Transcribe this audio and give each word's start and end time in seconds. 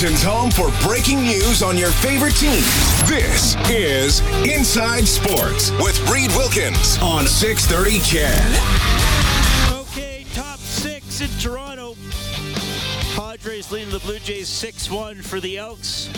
Edmonton's 0.00 0.22
home 0.22 0.50
for 0.50 0.70
breaking 0.88 1.20
news 1.24 1.62
on 1.62 1.76
your 1.76 1.90
favorite 1.90 2.34
team. 2.34 2.62
This 3.06 3.54
is 3.68 4.20
Inside 4.48 5.06
Sports 5.06 5.72
with 5.72 6.00
Reed 6.10 6.30
Wilkins 6.30 6.96
on 7.02 7.26
630 7.26 7.98
CHED. 8.00 8.40
Okay, 9.72 10.24
top 10.32 10.58
six 10.58 11.20
in 11.20 11.28
Toronto. 11.38 11.96
Padres 13.14 13.70
leading 13.70 13.90
the 13.90 13.98
Blue 13.98 14.18
Jays 14.20 14.48
6 14.48 14.90
1 14.90 15.20
for 15.20 15.38
the 15.38 15.58
Elks. 15.58 16.08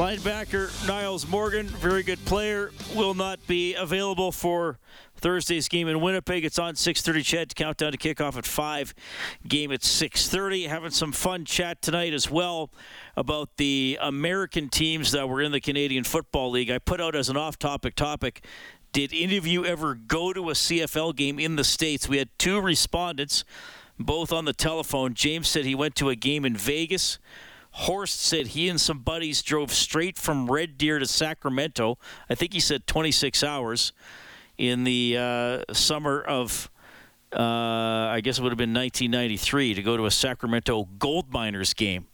Linebacker 0.00 0.70
Nyles 0.86 1.28
Morgan, 1.28 1.66
very 1.66 2.02
good 2.02 2.24
player, 2.24 2.70
will 2.96 3.12
not 3.12 3.38
be 3.46 3.74
available 3.74 4.32
for 4.32 4.78
Thursday's 5.16 5.68
game 5.68 5.88
in 5.88 6.00
Winnipeg. 6.00 6.42
It's 6.42 6.58
on 6.58 6.74
6:30. 6.74 7.22
CHED 7.22 7.54
countdown 7.54 7.92
to 7.92 7.98
kickoff 7.98 8.34
at 8.34 8.46
five. 8.46 8.94
Game 9.46 9.70
at 9.70 9.84
6:30. 9.84 10.68
Having 10.68 10.92
some 10.92 11.12
fun 11.12 11.44
chat 11.44 11.82
tonight 11.82 12.14
as 12.14 12.30
well 12.30 12.70
about 13.14 13.58
the 13.58 13.98
American 14.00 14.70
teams 14.70 15.12
that 15.12 15.28
were 15.28 15.42
in 15.42 15.52
the 15.52 15.60
Canadian 15.60 16.04
Football 16.04 16.52
League. 16.52 16.70
I 16.70 16.78
put 16.78 17.02
out 17.02 17.14
as 17.14 17.28
an 17.28 17.36
off-topic 17.36 17.94
topic. 17.94 18.42
Did 18.92 19.12
any 19.12 19.36
of 19.36 19.46
you 19.46 19.66
ever 19.66 19.94
go 19.94 20.32
to 20.32 20.48
a 20.48 20.54
CFL 20.54 21.14
game 21.14 21.38
in 21.38 21.56
the 21.56 21.64
states? 21.64 22.08
We 22.08 22.16
had 22.16 22.30
two 22.38 22.58
respondents, 22.58 23.44
both 23.98 24.32
on 24.32 24.46
the 24.46 24.54
telephone. 24.54 25.12
James 25.12 25.46
said 25.46 25.66
he 25.66 25.74
went 25.74 25.94
to 25.96 26.08
a 26.08 26.16
game 26.16 26.46
in 26.46 26.56
Vegas. 26.56 27.18
Horst 27.72 28.20
said 28.20 28.48
he 28.48 28.68
and 28.68 28.80
some 28.80 28.98
buddies 28.98 29.42
drove 29.42 29.72
straight 29.72 30.18
from 30.18 30.50
Red 30.50 30.76
Deer 30.76 30.98
to 30.98 31.06
Sacramento. 31.06 31.98
I 32.28 32.34
think 32.34 32.52
he 32.52 32.60
said 32.60 32.86
26 32.86 33.42
hours 33.42 33.92
in 34.58 34.84
the 34.84 35.16
uh, 35.16 35.72
summer 35.72 36.20
of, 36.20 36.70
uh, 37.32 37.40
I 37.40 38.20
guess 38.22 38.38
it 38.38 38.42
would 38.42 38.52
have 38.52 38.58
been 38.58 38.74
1993, 38.74 39.74
to 39.74 39.82
go 39.82 39.96
to 39.96 40.06
a 40.06 40.10
Sacramento 40.10 40.88
gold 40.98 41.32
miners 41.32 41.72
game. 41.72 42.06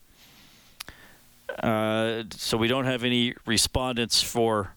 Uh, 1.58 2.24
so 2.30 2.56
we 2.56 2.68
don't 2.68 2.84
have 2.84 3.02
any 3.02 3.34
respondents 3.46 4.22
for 4.22 4.74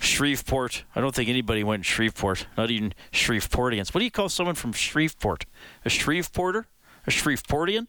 Shreveport. 0.00 0.84
I 0.96 1.00
don't 1.00 1.14
think 1.14 1.28
anybody 1.28 1.62
went 1.62 1.84
Shreveport, 1.84 2.46
not 2.56 2.70
even 2.70 2.94
Shreveportians. 3.12 3.92
What 3.92 3.98
do 3.98 4.04
you 4.04 4.10
call 4.10 4.30
someone 4.30 4.54
from 4.54 4.72
Shreveport? 4.72 5.44
A 5.84 5.88
Shreveporter? 5.88 6.64
A 7.06 7.10
Shreveportian? 7.10 7.86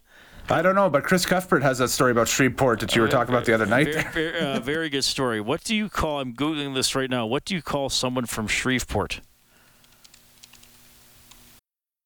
I 0.52 0.62
don't 0.62 0.76
know, 0.76 0.90
but 0.90 1.04
Chris 1.04 1.26
Cuthbert 1.26 1.64
has 1.64 1.78
that 1.78 1.88
story 1.90 2.12
about 2.12 2.28
Shreveport 2.28 2.82
that 2.82 2.96
you 2.96 3.02
were 3.02 3.08
talking 3.08 3.34
about 3.34 3.46
the 3.46 3.54
other 3.54 3.66
night. 3.66 3.88
Very, 3.94 4.32
very, 4.32 4.40
uh, 4.40 4.60
very 4.60 4.90
good 4.90 5.04
story. 5.04 5.40
What 5.40 5.64
do 5.64 5.76
you 5.76 5.88
call? 5.88 6.20
I'm 6.20 6.34
googling 6.34 6.76
this 6.76 6.94
right 6.94 7.10
now. 7.10 7.26
What 7.26 7.46
do 7.46 7.56
you 7.56 7.62
call 7.62 7.90
someone 7.90 8.26
from 8.26 8.48
Shreveport? 8.48 9.22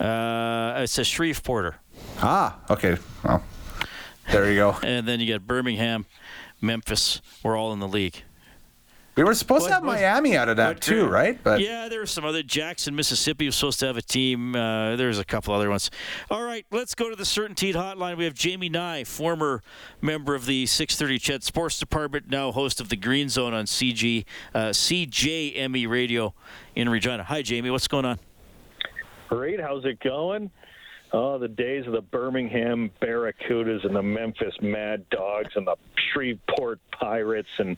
Uh, 0.00 0.80
it's 0.82 0.96
a 0.98 1.02
Shreveporter. 1.02 1.74
Ah, 2.18 2.58
okay. 2.70 2.96
Well, 3.24 3.42
there 4.32 4.48
you 4.50 4.56
go. 4.56 4.76
And 4.82 5.06
then 5.06 5.20
you 5.20 5.30
got 5.32 5.46
Birmingham, 5.46 6.06
Memphis. 6.60 7.20
We're 7.42 7.56
all 7.56 7.72
in 7.72 7.80
the 7.80 7.88
league. 7.88 8.22
We 9.16 9.24
were 9.24 9.34
supposed 9.34 9.62
What- 9.62 9.68
to 9.68 9.74
have 9.74 9.82
what- 9.84 9.96
Miami 9.96 10.36
out 10.36 10.48
of 10.48 10.56
that 10.56 10.74
But, 10.76 10.82
too, 10.82 11.06
right? 11.06 11.38
But 11.42 11.60
yeah, 11.60 11.88
there 11.88 12.00
were 12.00 12.06
some 12.06 12.24
other. 12.24 12.42
Jackson, 12.42 12.96
Mississippi 12.96 13.44
was 13.44 13.56
supposed 13.56 13.80
to 13.80 13.86
have 13.86 13.98
a 13.98 14.02
team. 14.02 14.56
Uh, 14.56 14.96
there's 14.96 15.18
a 15.18 15.24
couple 15.24 15.52
other 15.52 15.68
ones. 15.68 15.90
All 16.30 16.42
right, 16.44 16.64
let's 16.70 16.94
go 16.94 17.10
to 17.10 17.16
the 17.16 17.26
Certainty 17.26 17.74
Hotline. 17.74 18.16
We 18.16 18.24
have 18.24 18.32
Jamie 18.34 18.70
Nye, 18.70 19.04
former 19.04 19.62
member 20.00 20.34
of 20.34 20.46
the 20.46 20.64
630 20.64 21.18
CHED 21.18 21.42
Sports 21.42 21.78
Department, 21.78 22.30
now 22.30 22.52
host 22.52 22.80
of 22.80 22.88
the 22.88 22.96
Green 22.96 23.28
Zone 23.28 23.52
on 23.52 23.66
CG 23.66 24.24
uh, 24.54 24.68
CJME 24.70 25.86
Radio 25.88 26.32
in 26.74 26.88
Regina. 26.88 27.24
Hi, 27.24 27.42
Jamie. 27.42 27.70
What's 27.70 27.88
going 27.88 28.06
on? 28.06 28.18
Great. 29.30 29.60
How's 29.60 29.84
it 29.84 30.00
going? 30.00 30.50
Oh, 31.12 31.38
the 31.38 31.48
days 31.48 31.86
of 31.86 31.92
the 31.92 32.00
Birmingham 32.00 32.90
Barracudas 33.00 33.84
and 33.84 33.94
the 33.94 34.02
Memphis 34.02 34.54
Mad 34.60 35.08
Dogs 35.10 35.50
and 35.54 35.66
the 35.66 35.76
Shreveport 36.12 36.80
Pirates. 36.98 37.48
And 37.58 37.76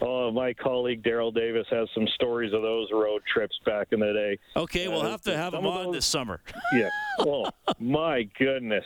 oh, 0.00 0.30
my 0.32 0.52
colleague 0.54 1.02
Daryl 1.04 1.32
Davis 1.32 1.66
has 1.70 1.88
some 1.94 2.06
stories 2.14 2.52
of 2.52 2.62
those 2.62 2.88
road 2.92 3.22
trips 3.32 3.58
back 3.64 3.88
in 3.92 4.00
the 4.00 4.12
day. 4.12 4.38
Okay, 4.60 4.88
we'll 4.88 5.02
Uh, 5.02 5.10
have 5.10 5.22
to 5.22 5.36
have 5.36 5.54
him 5.54 5.66
on 5.66 5.86
those- 5.86 5.94
this 5.94 6.06
summer. 6.06 6.40
Yeah. 6.72 6.88
Oh, 7.20 7.48
my 7.80 8.24
goodness. 8.38 8.84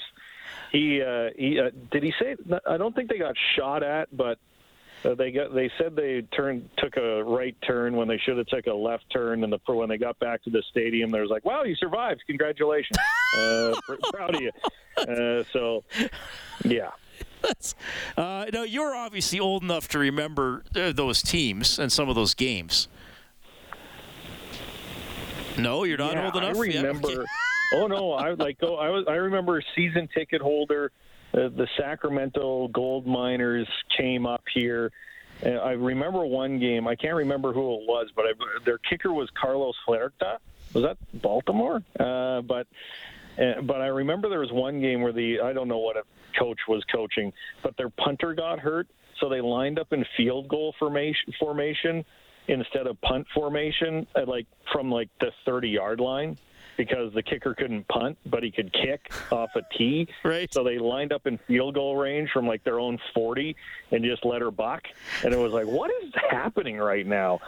He, 0.71 1.03
uh, 1.03 1.31
he 1.37 1.59
uh, 1.61 1.71
did 1.91 2.03
he 2.03 2.13
say? 2.21 2.37
I 2.67 2.77
don't 2.77 2.95
think 2.95 3.11
they 3.11 3.19
got 3.19 3.35
shot 3.57 3.83
at, 3.83 4.15
but 4.15 4.39
uh, 5.05 5.15
they 5.15 5.31
got. 5.31 5.55
They 5.55 5.71
said 5.79 5.97
they 5.97 6.23
turned 6.35 6.69
took 6.79 6.97
a 6.97 7.23
right 7.25 7.57
turn 7.67 7.97
when 7.97 8.09
they 8.09 8.19
should 8.19 8.39
have 8.39 8.47
took 8.47 8.67
a 8.67 8.75
left 8.75 9.05
turn, 9.13 9.45
and 9.45 9.53
the 9.53 9.59
when 9.73 9.89
they 9.89 9.99
got 9.99 10.19
back 10.19 10.43
to 10.45 10.51
the 10.51 10.63
stadium, 10.71 11.11
there 11.11 11.23
was 11.23 11.31
like, 11.31 11.45
"Wow, 11.45 11.65
you 11.65 11.75
survived! 11.77 12.23
Congratulations! 12.27 12.97
uh, 13.39 13.75
pr- 13.83 13.95
proud 14.13 14.35
of 14.35 14.41
you." 14.41 14.51
Uh, 14.97 15.45
so, 15.53 15.85
yeah. 16.65 16.91
Uh, 18.17 18.47
now, 18.53 18.63
you're 18.63 18.95
obviously 18.95 19.41
old 19.41 19.63
enough 19.63 19.89
to 19.89 19.99
remember 19.99 20.63
uh, 20.77 20.93
those 20.93 21.23
teams 21.23 21.79
and 21.79 21.91
some 21.91 22.09
of 22.09 22.15
those 22.15 22.35
games. 22.35 22.89
No, 25.59 25.85
you're 25.85 25.99
not 25.99 26.15
yeah, 26.15 26.25
old 26.27 26.37
enough. 26.37 26.57
I 26.57 26.61
remember. 26.61 27.09
okay. 27.09 27.25
oh 27.75 27.87
no, 27.87 28.13
I 28.13 28.33
like 28.35 28.59
go. 28.59 28.77
I 28.77 28.89
was. 28.91 29.05
I 29.09 29.15
remember 29.15 29.63
season 29.75 30.09
ticket 30.15 30.41
holder. 30.41 30.93
Uh, 31.35 31.49
the 31.49 31.67
Sacramento 31.79 32.69
Gold 32.69 33.07
Miners 33.07 33.69
came 33.97 34.27
up 34.27 34.43
here. 34.53 34.91
And 35.43 35.59
I 35.59 35.73
remember 35.73 36.25
one 36.25 36.59
game. 36.59 36.87
I 36.87 36.95
can't 36.95 37.17
remember 37.17 37.53
who 37.53 37.75
it 37.75 37.81
was, 37.87 38.09
but 38.15 38.27
I, 38.27 38.33
their 38.65 38.79
kicker 38.79 39.13
was 39.13 39.29
Carlos 39.31 39.75
Huerta. 39.87 40.39
Was 40.75 40.85
that 40.85 40.99
Baltimore? 41.21 41.83
Uh, 41.99 42.43
but 42.43 42.67
uh, 43.39 43.61
but 43.63 43.81
I 43.81 43.87
remember 43.87 44.29
there 44.29 44.41
was 44.41 44.53
one 44.53 44.81
game 44.81 45.01
where 45.01 45.13
the 45.13 45.41
I 45.41 45.53
don't 45.53 45.69
know 45.69 45.79
what 45.79 45.97
a 45.97 46.03
coach 46.39 46.61
was 46.69 46.85
coaching, 46.85 47.33
but 47.63 47.77
their 47.77 47.91
punter 47.91 48.35
got 48.35 48.59
hurt, 48.59 48.87
so 49.19 49.29
they 49.29 49.41
lined 49.41 49.79
up 49.79 49.93
in 49.93 50.05
field 50.17 50.49
goal 50.49 50.75
formation 50.79 51.33
formation 51.39 52.05
instead 52.49 52.87
of 52.87 53.01
punt 53.01 53.27
formation, 53.35 54.07
at 54.17 54.29
like 54.29 54.47
from 54.73 54.91
like 54.91 55.09
the 55.21 55.31
30 55.45 55.69
yard 55.71 56.01
line 56.01 56.37
because 56.77 57.13
the 57.15 57.23
kicker 57.23 57.55
couldn't 57.55 57.87
punt, 57.89 58.19
but 58.27 58.43
he 58.43 58.51
could 58.51 58.73
kick 58.73 59.13
off 59.31 59.51
a 59.57 59.63
tee. 59.77 60.09
Right. 60.25 60.53
So 60.53 60.63
they 60.63 60.79
lined 60.79 61.13
up 61.13 61.27
in 61.27 61.39
field 61.47 61.75
goal 61.75 61.97
range 61.97 62.31
from 62.33 62.47
like 62.47 62.63
their 62.65 62.79
own 62.79 62.99
40 63.15 63.57
and 63.91 64.05
just 64.05 64.25
let 64.25 64.41
her 64.41 64.51
buck. 64.51 64.83
And 65.25 65.35
it 65.35 65.37
was 65.37 65.53
like, 65.53 65.67
what 65.67 65.91
is 66.03 66.13
happening 66.31 66.79
right 66.79 67.07
now? 67.07 67.41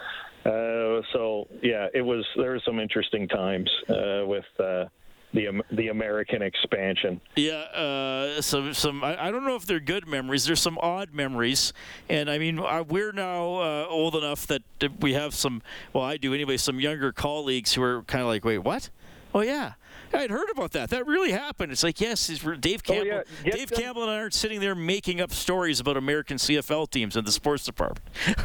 Uh, 0.45 1.01
so 1.13 1.47
yeah, 1.63 1.87
it 1.93 2.01
was. 2.01 2.23
There 2.35 2.51
were 2.51 2.61
some 2.63 2.79
interesting 2.79 3.27
times 3.27 3.69
uh, 3.89 4.25
with 4.25 4.45
uh, 4.59 4.85
the 5.33 5.63
the 5.71 5.87
American 5.87 6.43
expansion. 6.43 7.19
Yeah, 7.35 7.61
uh, 7.73 8.41
some 8.41 8.73
some. 8.73 9.03
I, 9.03 9.27
I 9.27 9.31
don't 9.31 9.43
know 9.43 9.55
if 9.55 9.65
they're 9.65 9.79
good 9.79 10.07
memories. 10.07 10.45
There's 10.45 10.61
some 10.61 10.77
odd 10.79 11.13
memories, 11.13 11.73
and 12.09 12.29
I 12.29 12.37
mean 12.37 12.59
uh, 12.59 12.83
we're 12.87 13.11
now 13.11 13.55
uh, 13.55 13.87
old 13.89 14.15
enough 14.15 14.45
that 14.47 14.61
that 14.79 15.01
we 15.01 15.13
have 15.13 15.33
some. 15.33 15.63
Well, 15.93 16.03
I 16.03 16.17
do 16.17 16.33
anyway. 16.33 16.57
Some 16.57 16.79
younger 16.79 17.11
colleagues 17.11 17.73
who 17.73 17.81
are 17.81 18.03
kind 18.03 18.21
of 18.21 18.27
like, 18.27 18.45
wait, 18.45 18.59
what? 18.59 18.89
Oh 19.35 19.41
yeah. 19.41 19.73
I'd 20.13 20.29
heard 20.31 20.49
about 20.49 20.71
that. 20.71 20.89
That 20.91 21.05
really 21.05 21.31
happened. 21.31 21.71
It's 21.73 21.83
like, 21.83 21.99
yes, 21.99 22.29
it's, 22.29 22.39
Dave 22.61 22.81
Oh, 22.87 22.93
Campbell. 22.93 23.05
yeah. 23.05 23.21
Get 23.43 23.53
Dave 23.53 23.69
them- 23.69 23.79
Campbell 23.81 24.03
and 24.03 24.11
I 24.11 24.15
aren't 24.19 24.33
sitting 24.33 24.61
there 24.61 24.75
making 24.75 25.19
up 25.19 25.31
stories 25.33 25.81
about 25.81 25.97
American 25.97 26.37
CFL 26.37 26.89
teams 26.89 27.17
in 27.17 27.25
the 27.25 27.33
sports 27.33 27.65
department. 27.65 28.07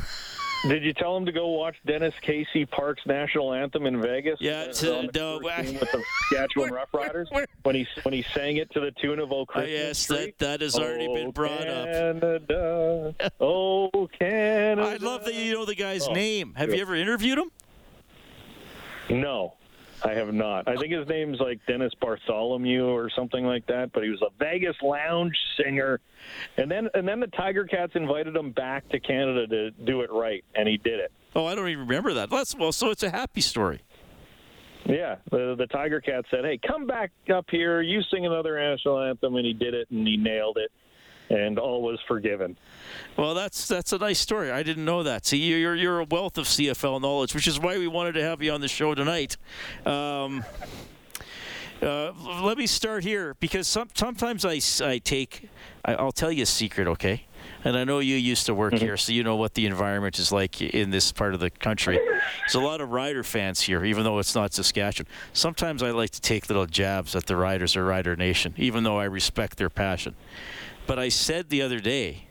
Did 0.69 0.82
you 0.84 0.92
tell 0.92 1.16
him 1.16 1.25
to 1.25 1.32
go 1.32 1.46
watch 1.48 1.76
Dennis 1.87 2.12
Casey 2.20 2.66
Park's 2.66 3.00
national 3.06 3.54
anthem 3.54 3.87
in 3.87 4.02
Vegas? 4.02 4.37
Yeah, 4.40 4.62
Uh, 4.69 4.72
to- 4.72 4.87
the 4.87 5.10
no, 5.14 5.38
with 5.42 5.81
the 5.81 6.04
Saskatchewan 6.28 6.70
Roughriders 6.70 7.31
where- 7.32 7.46
when 7.62 7.76
he 7.76 7.87
when 8.02 8.12
he 8.12 8.22
sang 8.34 8.56
it 8.56 8.70
to 8.72 8.81
the 8.81 8.90
tune 9.00 9.20
of 9.20 9.31
"Oh 9.32 9.42
Uh, 9.42 9.44
Christmas 9.46 9.70
yes, 9.70 10.06
Tree"? 10.06 10.16
that, 10.16 10.38
that 10.38 10.60
has 10.60 10.76
already 10.76 11.06
been 11.06 11.28
Oh, 11.28 11.32
brought 11.32 11.66
up. 11.69 11.87
Canada, 11.87 13.14
oh 13.40 14.08
Canada. 14.19 14.82
I 14.88 14.96
love 14.96 15.25
that 15.25 15.34
you 15.34 15.54
know 15.54 15.64
the 15.64 15.75
guy's 15.76 16.08
Oh, 16.08 16.12
name. 16.12 16.52
Have 16.56 16.75
you 16.75 16.81
ever 16.82 16.94
interviewed 16.96 17.38
him? 17.38 17.50
No, 19.08 19.54
I 20.05 20.14
have 20.14 20.32
not. 20.32 20.67
I 20.69 20.76
think 20.76 20.93
his 20.93 21.08
name's 21.08 21.41
like 21.41 21.61
Dennis 21.67 21.93
Bartholomew 22.00 22.87
or 22.87 23.11
something 23.11 23.44
like 23.44 23.67
that. 23.67 23.93
But 23.93 24.02
he 24.02 24.11
was 24.11 24.23
a 24.23 24.31
Vegas 24.38 24.76
lounge 24.82 25.37
singer, 25.62 26.00
and 26.56 26.70
then 26.70 26.88
and 26.94 27.06
then 27.06 27.20
the 27.20 27.26
Tiger 27.29 27.64
Cats 27.64 27.93
invited 27.94 28.35
him 28.37 28.52
back 28.52 28.88
to 28.91 29.00
Canada 29.00 29.47
to 29.47 29.70
do 29.70 30.00
it 30.00 30.11
right, 30.11 30.44
and 30.55 30.69
he 30.69 30.76
did 30.79 31.00
it. 31.00 31.12
Oh, 31.35 31.47
I 31.47 31.55
don't 31.55 31.69
even 31.69 31.87
remember 31.87 32.14
that. 32.14 32.31
That's 32.31 32.55
well, 32.55 32.73
so 32.73 32.91
it's 32.91 33.02
a 33.02 33.11
happy 33.11 33.41
story. 33.41 33.82
Yeah, 34.87 35.17
the 35.31 35.55
the 35.56 35.67
Tiger 35.67 36.00
Cat 36.00 36.25
said, 36.31 36.44
"Hey, 36.44 36.58
come 36.67 36.87
back 36.87 37.12
up 37.32 37.47
here. 37.50 37.82
You 37.82 38.02
sing 38.11 38.26
another 38.26 38.58
national 38.58 39.00
anthem," 39.02 39.37
and 39.37 39.47
he 39.47 39.52
did 39.52 39.75
it, 39.75 39.88
and 39.91 40.06
he 40.06 40.17
nailed 40.17 40.56
it, 40.56 40.73
and 41.31 41.59
all 41.59 41.82
was 41.82 41.99
forgiven. 42.06 42.56
Well, 43.17 43.35
that's 43.35 43.69
that's 43.69 43.93
a 43.93 43.99
nice 43.99 44.19
story. 44.19 44.50
I 44.50 44.62
didn't 44.62 44.85
know 44.85 45.03
that. 45.05 45.25
See, 45.25 45.38
you're 45.38 45.77
you're 45.77 46.00
a 46.00 46.05
wealth 46.05 46.37
of 46.37 46.47
CFL 46.47 47.00
knowledge, 47.00 47.35
which 47.35 47.47
is 47.47 47.59
why 47.59 47.79
we 47.79 47.87
wanted 47.87 48.12
to 48.12 48.23
have 48.23 48.43
you 48.43 48.53
on 48.53 48.61
the 48.61 48.69
show 48.69 48.94
tonight. 48.94 49.37
Um, 49.87 50.44
uh, 51.82 52.12
let 52.43 52.59
me 52.59 52.67
start 52.67 53.05
here 53.05 53.35
because 53.41 53.67
some, 53.67 53.88
sometimes 53.94 54.44
I 54.44 54.99
take 54.99 55.49
I, 55.85 55.94
I'll 55.94 56.12
tell 56.12 56.32
you 56.32 56.43
a 56.43 56.47
secret, 56.47 56.87
okay? 56.88 57.27
And 57.65 57.76
I 57.76 57.85
know 57.85 57.99
you 57.99 58.17
used 58.17 58.47
to 58.47 58.55
work 58.55 58.75
here, 58.75 58.97
so 58.97 59.12
you 59.12 59.23
know 59.23 59.37
what 59.37 59.55
the 59.55 59.67
environment 59.67 60.19
is 60.19 60.33
like 60.33 60.61
in 60.62 60.91
this 60.91 61.12
part 61.12 61.35
of 61.35 61.41
the 61.41 61.50
country. 61.50 61.99
There's 62.41 62.55
a 62.55 62.61
lot 62.61 62.81
of 62.81 62.91
Rider 62.91 63.23
fans 63.23 63.61
here, 63.61 63.85
even 63.85 64.05
though 64.05 64.19
it's 64.19 64.35
not 64.35 64.53
Saskatchewan. 64.55 65.06
Sometimes 65.33 65.83
I 65.83 65.91
like 65.91 66.11
to 66.11 66.21
take 66.21 66.49
little 66.49 66.67
jabs 66.67 67.15
at 67.15 67.26
the 67.26 67.37
Riders 67.37 67.76
or 67.76 67.85
Rider 67.85 68.17
Nation, 68.17 68.55
even 68.56 68.83
though 68.83 68.99
I 68.99 69.05
respect 69.05 69.59
their 69.59 69.71
passion. 69.71 70.15
But 70.90 70.98
I 70.98 71.08
said 71.08 71.50
the 71.50 71.62
other 71.62 71.78
day 71.78 72.25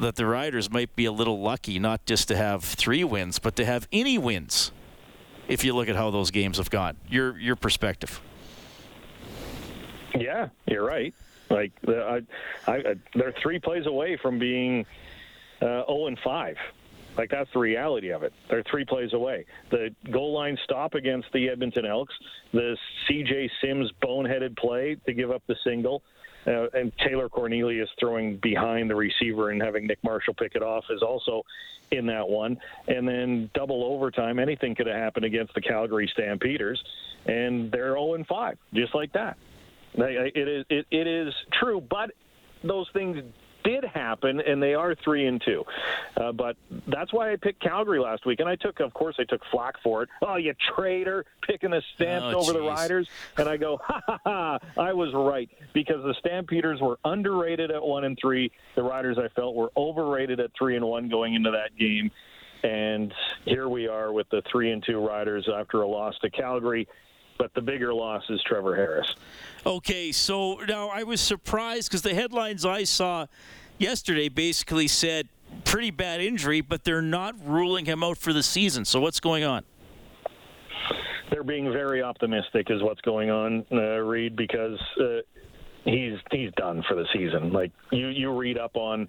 that 0.00 0.16
the 0.16 0.24
Riders 0.24 0.70
might 0.70 0.96
be 0.96 1.04
a 1.04 1.12
little 1.12 1.42
lucky 1.42 1.78
not 1.78 2.06
just 2.06 2.26
to 2.28 2.36
have 2.38 2.64
three 2.64 3.04
wins, 3.04 3.38
but 3.38 3.54
to 3.56 3.66
have 3.66 3.86
any 3.92 4.16
wins. 4.16 4.72
If 5.46 5.62
you 5.62 5.74
look 5.74 5.90
at 5.90 5.94
how 5.94 6.10
those 6.10 6.30
games 6.30 6.56
have 6.56 6.70
gone, 6.70 6.96
your 7.10 7.38
your 7.38 7.56
perspective. 7.56 8.18
Yeah, 10.14 10.48
you're 10.66 10.86
right. 10.86 11.14
Like 11.50 11.72
I, 11.86 12.22
I, 12.66 12.94
they're 13.14 13.34
three 13.42 13.58
plays 13.58 13.84
away 13.84 14.16
from 14.16 14.38
being 14.38 14.86
uh, 15.60 15.84
0 15.84 16.06
and 16.06 16.18
5. 16.18 16.56
Like 17.18 17.28
that's 17.28 17.52
the 17.52 17.58
reality 17.58 18.08
of 18.08 18.22
it. 18.22 18.32
They're 18.48 18.62
three 18.62 18.86
plays 18.86 19.12
away. 19.12 19.44
The 19.70 19.94
goal 20.10 20.32
line 20.32 20.56
stop 20.64 20.94
against 20.94 21.30
the 21.34 21.50
Edmonton 21.50 21.84
Elks, 21.84 22.14
the 22.54 22.78
C.J. 23.06 23.50
Sims 23.60 23.92
boneheaded 24.02 24.56
play 24.56 24.96
to 25.04 25.12
give 25.12 25.30
up 25.30 25.42
the 25.46 25.56
single, 25.62 26.02
uh, 26.46 26.66
and 26.72 26.92
Taylor 27.06 27.28
Cornelius 27.28 27.88
throwing 27.98 28.38
behind 28.42 28.90
the 28.90 28.94
receiver 28.94 29.50
and 29.50 29.62
having 29.62 29.86
Nick 29.86 29.98
Marshall 30.02 30.34
pick 30.34 30.54
it 30.54 30.62
off 30.62 30.84
is 30.90 31.02
also 31.02 31.42
in 31.90 32.06
that 32.06 32.28
one. 32.28 32.56
And 32.88 33.06
then 33.06 33.50
double 33.54 33.84
overtime, 33.84 34.38
anything 34.38 34.74
could 34.74 34.86
have 34.86 34.96
happened 34.96 35.24
against 35.24 35.54
the 35.54 35.60
Calgary 35.60 36.10
Stampeders, 36.12 36.82
and 37.26 37.70
they're 37.70 37.94
0 37.94 38.14
and 38.14 38.26
5, 38.26 38.58
just 38.74 38.94
like 38.94 39.12
that. 39.12 39.36
It 39.94 40.48
is 40.48 40.64
it, 40.70 40.86
it 40.90 41.06
is 41.06 41.34
true, 41.60 41.82
but 41.90 42.10
those 42.62 42.86
things 42.92 43.16
did 43.64 43.84
happen, 43.84 44.40
and 44.40 44.62
they 44.62 44.74
are 44.74 44.94
three 44.94 45.26
and 45.26 45.40
two. 45.40 45.64
Uh, 46.16 46.32
but 46.32 46.56
that's 46.86 47.12
why 47.12 47.32
I 47.32 47.36
picked 47.36 47.60
Calgary 47.62 47.98
last 48.00 48.26
week, 48.26 48.40
and 48.40 48.48
I 48.48 48.56
took, 48.56 48.80
of 48.80 48.92
course, 48.94 49.16
I 49.18 49.24
took 49.24 49.42
flack 49.50 49.82
for 49.82 50.02
it. 50.02 50.08
Oh, 50.22 50.36
you 50.36 50.54
traitor, 50.74 51.24
picking 51.46 51.70
the 51.70 51.82
Stamps 51.94 52.34
Oh, 52.36 52.40
over 52.40 52.52
the. 52.52 52.60
Riders, 52.60 53.08
and 53.36 53.48
I 53.48 53.56
go, 53.56 53.78
ha 53.82 54.00
ha 54.06 54.18
ha! 54.24 54.58
I 54.78 54.92
was 54.92 55.12
right 55.14 55.48
because 55.72 56.02
the 56.04 56.14
Stampeders 56.20 56.80
were 56.80 56.98
underrated 57.04 57.70
at 57.70 57.82
one 57.82 58.04
and 58.04 58.18
three. 58.20 58.50
The 58.76 58.82
Riders, 58.82 59.18
I 59.18 59.28
felt, 59.28 59.54
were 59.54 59.70
overrated 59.76 60.40
at 60.40 60.50
three 60.58 60.76
and 60.76 60.84
one 60.84 61.08
going 61.08 61.34
into 61.34 61.50
that 61.50 61.76
game. 61.76 62.10
And 62.62 63.14
here 63.46 63.68
we 63.68 63.88
are 63.88 64.12
with 64.12 64.28
the 64.30 64.42
three 64.50 64.70
and 64.70 64.82
two 64.84 64.98
Riders 64.98 65.48
after 65.52 65.80
a 65.82 65.86
loss 65.88 66.18
to 66.18 66.30
Calgary. 66.30 66.86
But 67.40 67.54
the 67.54 67.62
bigger 67.62 67.94
loss 67.94 68.22
is 68.28 68.38
Trevor 68.46 68.76
Harris. 68.76 69.14
Okay, 69.64 70.12
so 70.12 70.60
now 70.68 70.90
I 70.90 71.04
was 71.04 71.22
surprised 71.22 71.88
because 71.88 72.02
the 72.02 72.14
headlines 72.14 72.66
I 72.66 72.84
saw 72.84 73.28
yesterday 73.78 74.28
basically 74.28 74.86
said 74.88 75.26
pretty 75.64 75.90
bad 75.90 76.20
injury, 76.20 76.60
but 76.60 76.84
they're 76.84 77.00
not 77.00 77.34
ruling 77.42 77.86
him 77.86 78.04
out 78.04 78.18
for 78.18 78.34
the 78.34 78.42
season. 78.42 78.84
So 78.84 79.00
what's 79.00 79.20
going 79.20 79.42
on? 79.42 79.64
they're 81.30 81.44
being 81.44 81.72
very 81.72 82.02
optimistic 82.02 82.66
is 82.70 82.82
what's 82.82 83.00
going 83.00 83.30
on, 83.30 83.64
uh, 83.72 83.98
Reed, 84.00 84.36
because 84.36 84.78
uh, 85.00 85.20
he's 85.84 86.18
he's 86.30 86.50
done 86.56 86.82
for 86.86 86.94
the 86.94 87.06
season. 87.14 87.52
Like 87.52 87.72
you 87.90 88.08
you 88.08 88.36
read 88.36 88.58
up 88.58 88.76
on 88.76 89.08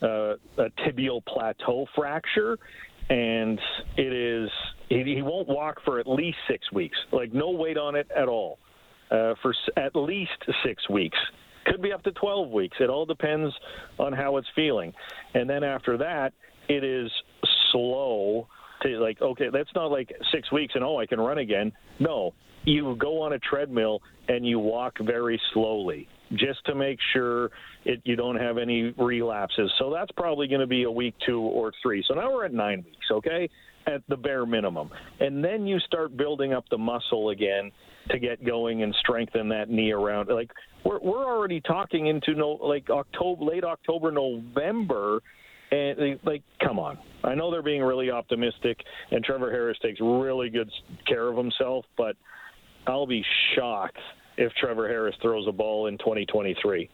uh, 0.00 0.34
a 0.56 0.70
tibial 0.78 1.24
plateau 1.26 1.86
fracture, 1.94 2.58
and 3.08 3.60
it 3.96 4.12
is 4.12 4.50
he, 4.88 5.02
he 5.04 5.22
won't 5.22 5.48
walk 5.48 5.80
for 5.84 5.98
at 5.98 6.06
least 6.06 6.38
six 6.48 6.70
weeks. 6.72 6.96
Like 7.12 7.32
no 7.32 7.50
weight 7.50 7.78
on 7.78 7.94
it 7.94 8.08
at 8.16 8.28
all 8.28 8.58
uh, 9.10 9.34
for 9.42 9.54
at 9.76 9.94
least 9.94 10.32
six 10.64 10.88
weeks. 10.88 11.18
Could 11.66 11.82
be 11.82 11.92
up 11.92 12.02
to 12.04 12.12
12 12.12 12.50
weeks. 12.50 12.76
It 12.80 12.88
all 12.88 13.06
depends 13.06 13.52
on 13.98 14.12
how 14.12 14.36
it's 14.36 14.46
feeling. 14.54 14.92
And 15.34 15.50
then 15.50 15.64
after 15.64 15.98
that, 15.98 16.32
it 16.68 16.84
is 16.84 17.10
slow 17.72 18.46
to 18.82 18.88
like, 19.00 19.20
okay, 19.20 19.48
that's 19.52 19.70
not 19.74 19.86
like 19.86 20.12
six 20.32 20.50
weeks 20.52 20.74
and 20.74 20.84
oh, 20.84 20.98
I 20.98 21.06
can 21.06 21.20
run 21.20 21.38
again. 21.38 21.72
No, 21.98 22.34
you 22.64 22.96
go 22.98 23.22
on 23.22 23.32
a 23.32 23.38
treadmill 23.38 24.00
and 24.28 24.46
you 24.46 24.58
walk 24.58 24.94
very 25.00 25.40
slowly 25.52 26.08
just 26.34 26.64
to 26.66 26.74
make 26.74 26.98
sure 27.12 27.50
it, 27.84 28.00
you 28.04 28.16
don't 28.16 28.36
have 28.36 28.58
any 28.58 28.94
relapses. 28.98 29.70
So 29.78 29.92
that's 29.92 30.10
probably 30.12 30.48
going 30.48 30.60
to 30.60 30.66
be 30.66 30.84
a 30.84 30.90
week 30.90 31.14
two 31.24 31.40
or 31.40 31.72
three. 31.82 32.04
So 32.06 32.14
now 32.14 32.32
we're 32.32 32.44
at 32.46 32.52
nine 32.52 32.84
weeks, 32.84 33.06
okay, 33.10 33.48
at 33.86 34.02
the 34.08 34.16
bare 34.16 34.46
minimum. 34.46 34.90
And 35.20 35.44
then 35.44 35.66
you 35.66 35.78
start 35.80 36.16
building 36.16 36.52
up 36.52 36.64
the 36.70 36.78
muscle 36.78 37.30
again 37.30 37.70
to 38.10 38.18
get 38.18 38.44
going 38.44 38.82
and 38.82 38.94
strengthen 39.00 39.48
that 39.50 39.70
knee 39.70 39.92
around. 39.92 40.28
Like 40.28 40.50
we're 40.84 41.00
we're 41.00 41.24
already 41.24 41.60
talking 41.60 42.06
into 42.06 42.34
no 42.34 42.50
like 42.62 42.90
October, 42.90 43.44
late 43.44 43.64
October, 43.64 44.10
November. 44.10 45.20
And 45.72 46.20
like, 46.24 46.42
come 46.62 46.78
on! 46.78 46.96
I 47.24 47.34
know 47.34 47.50
they're 47.50 47.60
being 47.60 47.82
really 47.82 48.08
optimistic, 48.08 48.78
and 49.10 49.24
Trevor 49.24 49.50
Harris 49.50 49.76
takes 49.82 49.98
really 50.00 50.48
good 50.48 50.70
care 51.08 51.26
of 51.26 51.36
himself. 51.36 51.84
But 51.96 52.14
I'll 52.86 53.06
be 53.06 53.24
shocked 53.56 53.98
if 54.36 54.52
Trevor 54.54 54.88
Harris 54.88 55.16
throws 55.22 55.46
a 55.48 55.52
ball 55.52 55.86
in 55.86 55.98
2023. 55.98 56.88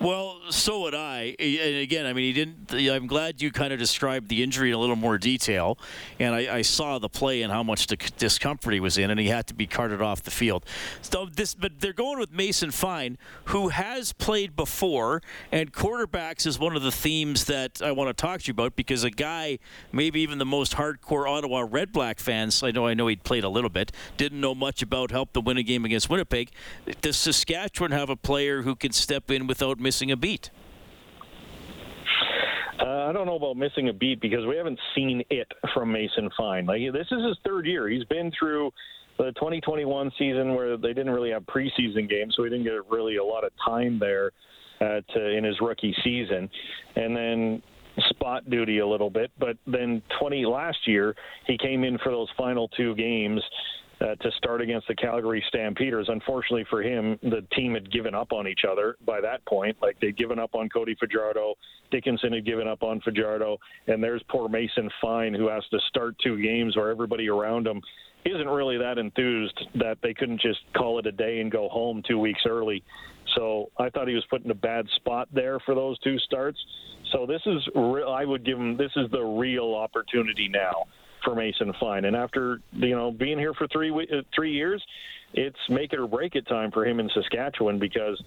Well, 0.00 0.40
so 0.50 0.80
would 0.80 0.96
I. 0.96 1.36
And 1.38 1.76
again, 1.76 2.06
I 2.06 2.12
mean, 2.12 2.24
he 2.24 2.32
didn't. 2.32 2.72
I'm 2.90 3.06
glad 3.06 3.40
you 3.40 3.52
kind 3.52 3.72
of 3.72 3.78
described 3.78 4.28
the 4.28 4.42
injury 4.42 4.70
in 4.70 4.74
a 4.74 4.78
little 4.78 4.96
more 4.96 5.16
detail, 5.16 5.78
and 6.18 6.34
I, 6.34 6.56
I 6.56 6.62
saw 6.62 6.98
the 6.98 7.08
play 7.08 7.42
and 7.42 7.52
how 7.52 7.62
much 7.62 7.86
dis- 7.86 8.10
discomfort 8.12 8.74
he 8.74 8.80
was 8.80 8.98
in, 8.98 9.10
and 9.10 9.20
he 9.20 9.28
had 9.28 9.46
to 9.46 9.54
be 9.54 9.66
carted 9.66 10.02
off 10.02 10.22
the 10.22 10.32
field. 10.32 10.64
So 11.02 11.26
this, 11.26 11.54
but 11.54 11.78
they're 11.78 11.92
going 11.92 12.18
with 12.18 12.32
Mason 12.32 12.72
Fine, 12.72 13.16
who 13.46 13.68
has 13.68 14.12
played 14.12 14.56
before, 14.56 15.22
and 15.52 15.72
quarterbacks 15.72 16.46
is 16.46 16.58
one 16.58 16.74
of 16.74 16.82
the 16.82 16.92
themes 16.92 17.44
that 17.44 17.80
I 17.80 17.92
want 17.92 18.08
to 18.08 18.14
talk 18.14 18.40
to 18.40 18.48
you 18.48 18.52
about 18.52 18.74
because 18.74 19.04
a 19.04 19.10
guy, 19.10 19.60
maybe 19.92 20.20
even 20.20 20.38
the 20.38 20.44
most 20.44 20.74
hardcore 20.74 21.30
Ottawa 21.30 21.64
Red 21.70 21.92
Black 21.92 22.18
fans, 22.18 22.60
I 22.64 22.72
know, 22.72 22.88
I 22.88 22.94
know 22.94 23.06
he'd 23.06 23.22
played 23.22 23.44
a 23.44 23.48
little 23.48 23.70
bit, 23.70 23.92
didn't 24.16 24.40
know 24.40 24.54
much 24.54 24.82
about 24.82 25.12
help 25.12 25.32
them 25.32 25.44
win 25.44 25.58
a 25.58 25.62
game 25.62 25.84
against 25.84 26.10
Winnipeg. 26.10 26.50
Does 27.00 27.16
Saskatchewan 27.16 27.92
have 27.92 28.10
a 28.10 28.16
player 28.16 28.62
who 28.62 28.74
can 28.74 28.90
step 28.90 29.30
in 29.30 29.46
without 29.46 29.78
missing 29.78 29.91
a 30.00 30.16
beat? 30.16 30.50
Uh, 32.80 33.06
I 33.08 33.12
don't 33.12 33.26
know 33.26 33.36
about 33.36 33.56
missing 33.56 33.88
a 33.88 33.92
beat 33.92 34.20
because 34.20 34.44
we 34.46 34.56
haven't 34.56 34.78
seen 34.94 35.22
it 35.30 35.50
from 35.72 35.92
Mason 35.92 36.30
Fine. 36.36 36.66
Like 36.66 36.80
this 36.92 37.06
is 37.10 37.24
his 37.24 37.38
third 37.44 37.66
year. 37.66 37.88
He's 37.88 38.04
been 38.04 38.32
through 38.38 38.70
the 39.18 39.32
2021 39.32 40.10
season 40.18 40.54
where 40.54 40.76
they 40.76 40.88
didn't 40.88 41.10
really 41.10 41.30
have 41.30 41.44
preseason 41.44 42.08
games, 42.08 42.34
so 42.36 42.44
he 42.44 42.50
didn't 42.50 42.64
get 42.64 42.90
really 42.90 43.16
a 43.16 43.24
lot 43.24 43.44
of 43.44 43.52
time 43.64 43.98
there 43.98 44.32
uh, 44.80 45.00
in 45.16 45.44
his 45.44 45.60
rookie 45.60 45.94
season, 46.02 46.50
and 46.96 47.16
then 47.16 47.62
spot 48.08 48.48
duty 48.48 48.78
a 48.78 48.86
little 48.86 49.10
bit. 49.10 49.30
But 49.38 49.56
then 49.66 50.02
20 50.18 50.46
last 50.46 50.78
year, 50.86 51.14
he 51.46 51.58
came 51.58 51.84
in 51.84 51.98
for 51.98 52.10
those 52.10 52.28
final 52.36 52.68
two 52.68 52.94
games. 52.94 53.40
Uh, 54.02 54.16
to 54.16 54.32
start 54.36 54.60
against 54.60 54.88
the 54.88 54.94
Calgary 54.94 55.44
Stampeders. 55.46 56.06
Unfortunately 56.08 56.64
for 56.68 56.82
him, 56.82 57.16
the 57.22 57.46
team 57.54 57.74
had 57.74 57.92
given 57.92 58.16
up 58.16 58.32
on 58.32 58.48
each 58.48 58.62
other 58.68 58.96
by 59.06 59.20
that 59.20 59.44
point. 59.46 59.76
Like 59.80 59.96
they'd 60.00 60.16
given 60.16 60.40
up 60.40 60.56
on 60.56 60.68
Cody 60.70 60.96
Fajardo, 60.98 61.54
Dickinson 61.92 62.32
had 62.32 62.44
given 62.44 62.66
up 62.66 62.82
on 62.82 63.00
Fajardo, 63.02 63.58
and 63.86 64.02
there's 64.02 64.22
poor 64.28 64.48
Mason 64.48 64.90
Fine 65.00 65.34
who 65.34 65.46
has 65.48 65.62
to 65.70 65.78
start 65.88 66.16
two 66.18 66.42
games 66.42 66.76
where 66.76 66.90
everybody 66.90 67.28
around 67.28 67.64
him 67.66 67.80
isn't 68.24 68.48
really 68.48 68.76
that 68.78 68.98
enthused 68.98 69.60
that 69.76 69.98
they 70.02 70.14
couldn't 70.14 70.40
just 70.40 70.60
call 70.76 70.98
it 70.98 71.06
a 71.06 71.12
day 71.12 71.40
and 71.40 71.52
go 71.52 71.68
home 71.68 72.02
two 72.08 72.18
weeks 72.18 72.40
early. 72.44 72.82
So 73.36 73.70
I 73.78 73.88
thought 73.88 74.08
he 74.08 74.14
was 74.14 74.24
put 74.30 74.44
in 74.44 74.50
a 74.50 74.54
bad 74.54 74.86
spot 74.96 75.28
there 75.32 75.60
for 75.60 75.76
those 75.76 75.96
two 76.00 76.18
starts. 76.18 76.58
So 77.12 77.24
this 77.24 77.42
is, 77.46 77.68
I 77.76 78.24
would 78.24 78.44
give 78.44 78.58
him, 78.58 78.76
this 78.76 78.92
is 78.96 79.08
the 79.12 79.22
real 79.22 79.74
opportunity 79.74 80.48
now 80.48 80.86
for 81.24 81.34
Mason 81.34 81.72
Fine. 81.78 82.04
And 82.04 82.16
after 82.16 82.60
you 82.72 82.94
know 82.94 83.10
being 83.10 83.38
here 83.38 83.54
for 83.54 83.66
three 83.68 83.90
uh, 83.90 84.22
three 84.34 84.52
years, 84.52 84.84
it's 85.32 85.58
make 85.68 85.92
it 85.92 85.98
or 85.98 86.06
break 86.06 86.34
it 86.34 86.46
time 86.46 86.70
for 86.70 86.84
him 86.84 87.00
in 87.00 87.08
Saskatchewan 87.10 87.78
because 87.78 88.22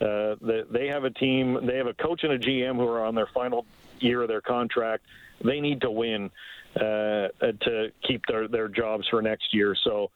uh, 0.00 0.36
the, 0.40 0.66
they 0.70 0.88
have 0.88 1.04
a 1.04 1.10
team, 1.10 1.66
they 1.66 1.76
have 1.76 1.86
a 1.86 1.94
coach 1.94 2.24
and 2.24 2.32
a 2.32 2.38
GM 2.38 2.76
who 2.76 2.86
are 2.88 3.04
on 3.04 3.14
their 3.14 3.28
final 3.32 3.66
year 4.00 4.22
of 4.22 4.28
their 4.28 4.40
contract. 4.40 5.04
They 5.42 5.60
need 5.60 5.80
to 5.82 5.90
win 5.90 6.30
uh, 6.76 7.28
to 7.40 7.92
keep 8.02 8.24
their 8.26 8.48
their 8.48 8.68
jobs 8.68 9.06
for 9.08 9.22
next 9.22 9.54
year. 9.54 9.76
So 9.84 10.10